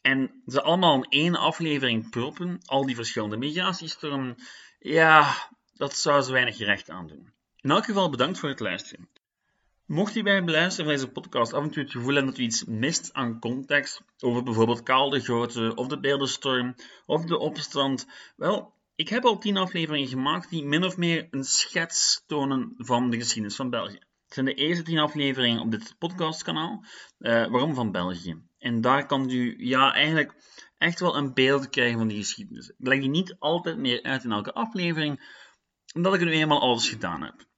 En 0.00 0.42
ze 0.46 0.62
allemaal 0.62 0.94
in 0.94 1.10
één 1.10 1.34
aflevering 1.34 2.10
proppen, 2.10 2.60
al 2.64 2.86
die 2.86 2.94
verschillende 2.94 3.36
migratiestormen, 3.36 4.36
ja, 4.78 5.34
dat 5.72 5.96
zou 5.96 6.22
ze 6.22 6.32
weinig 6.32 6.58
recht 6.58 6.90
aandoen. 6.90 7.32
In 7.62 7.70
elk 7.70 7.84
geval 7.84 8.10
bedankt 8.10 8.38
voor 8.38 8.48
het 8.48 8.60
luisteren. 8.60 9.08
Mocht 9.86 10.14
je 10.14 10.22
bij 10.22 10.34
het 10.34 10.44
beluisteren 10.44 10.86
van 10.86 10.94
deze 10.94 11.12
podcast 11.12 11.52
af 11.52 11.62
en 11.62 11.70
toe 11.70 11.82
het 11.82 11.92
gevoel 11.92 12.14
hebben 12.14 12.30
dat 12.30 12.40
u 12.40 12.42
iets 12.42 12.64
mist 12.64 13.12
aan 13.12 13.40
context 13.40 14.02
over 14.18 14.42
bijvoorbeeld 14.42 14.82
Kaal 14.82 15.10
de 15.10 15.20
Grote 15.20 15.74
of 15.74 15.86
de 15.86 16.00
Beeldenstorm 16.00 16.74
of 17.06 17.24
de 17.24 17.38
opstand, 17.38 18.06
wel, 18.36 18.72
ik 18.94 19.08
heb 19.08 19.24
al 19.24 19.38
tien 19.38 19.56
afleveringen 19.56 20.08
gemaakt 20.08 20.50
die 20.50 20.64
min 20.64 20.84
of 20.84 20.96
meer 20.96 21.28
een 21.30 21.44
schets 21.44 22.24
tonen 22.26 22.74
van 22.76 23.10
de 23.10 23.16
geschiedenis 23.16 23.56
van 23.56 23.70
België. 23.70 23.98
Het 24.24 24.34
zijn 24.34 24.46
de 24.46 24.54
eerste 24.54 24.84
tien 24.84 24.98
afleveringen 24.98 25.60
op 25.60 25.70
dit 25.70 25.94
podcastkanaal. 25.98 26.84
Uh, 27.18 27.46
waarom 27.46 27.74
van 27.74 27.92
België? 27.92 28.42
En 28.58 28.80
daar 28.80 29.06
kan 29.06 29.30
u 29.30 29.54
ja, 29.58 29.94
eigenlijk 29.94 30.34
echt 30.78 31.00
wel 31.00 31.16
een 31.16 31.34
beeld 31.34 31.68
krijgen 31.68 31.98
van 31.98 32.08
die 32.08 32.18
geschiedenis. 32.18 32.68
Ik 32.68 32.86
leg 32.86 33.00
die 33.00 33.08
niet 33.08 33.36
altijd 33.38 33.76
meer 33.76 34.02
uit 34.02 34.24
in 34.24 34.32
elke 34.32 34.52
aflevering, 34.52 35.38
omdat 35.94 36.14
ik 36.14 36.20
nu 36.20 36.32
eenmaal 36.32 36.60
alles 36.60 36.88
gedaan 36.88 37.22
heb. 37.22 37.48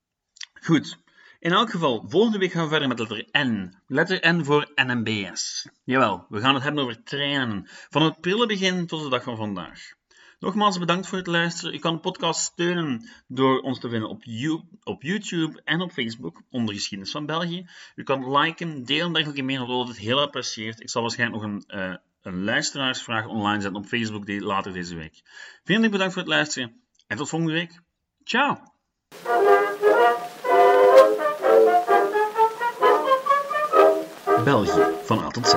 Goed. 0.64 0.98
In 1.40 1.52
elk 1.52 1.70
geval, 1.70 2.04
volgende 2.08 2.38
week 2.38 2.52
gaan 2.52 2.62
we 2.62 2.68
verder 2.68 2.88
met 2.88 2.98
letter 2.98 3.26
N. 3.32 3.74
Letter 3.86 4.34
N 4.34 4.44
voor 4.44 4.70
NMBS. 4.74 5.68
Jawel, 5.84 6.26
we 6.28 6.40
gaan 6.40 6.54
het 6.54 6.62
hebben 6.62 6.82
over 6.82 7.02
trainen. 7.02 7.68
Van 7.90 8.02
het 8.02 8.20
prille 8.20 8.46
begin 8.46 8.86
tot 8.86 9.02
de 9.02 9.08
dag 9.08 9.22
van 9.22 9.36
vandaag. 9.36 9.92
Nogmaals 10.38 10.78
bedankt 10.78 11.06
voor 11.06 11.18
het 11.18 11.26
luisteren. 11.26 11.72
Je 11.72 11.78
kan 11.78 11.94
de 11.94 12.00
podcast 12.00 12.40
steunen 12.40 13.10
door 13.26 13.60
ons 13.60 13.80
te 13.80 13.88
vinden 13.88 14.08
op, 14.84 15.02
YouTube 15.02 15.60
en 15.64 15.80
op 15.80 15.92
Facebook 15.92 16.42
onder 16.50 16.74
Geschiedenis 16.74 17.12
van 17.12 17.26
België. 17.26 17.66
U 17.94 18.02
kan 18.02 18.38
liken, 18.38 18.84
delen 18.84 19.06
en 19.06 19.12
dergelijke 19.12 19.42
meer, 19.42 19.58
dat 19.58 19.68
wordt 19.68 19.88
het 19.88 19.98
heel 19.98 20.20
apprecieerd. 20.20 20.80
Ik 20.80 20.90
zal 20.90 21.02
waarschijnlijk 21.02 21.42
nog 21.42 21.52
een, 21.52 21.78
uh, 21.78 21.96
een 22.22 22.44
luisteraarsvraag 22.44 23.26
online 23.26 23.60
zetten 23.60 23.80
op 23.80 23.86
Facebook 23.86 24.28
later 24.28 24.72
deze 24.72 24.94
week. 24.94 25.22
Vriendelijk 25.64 25.92
bedankt 25.92 26.14
voor 26.14 26.22
het 26.22 26.30
luisteren 26.30 26.82
en 27.06 27.16
tot 27.16 27.28
volgende 27.28 27.54
week. 27.54 27.80
Ciao! 28.24 28.71
België 34.44 34.86
van 35.06 35.18
A 35.18 35.28
tot 35.28 35.46
Z. 35.46 35.54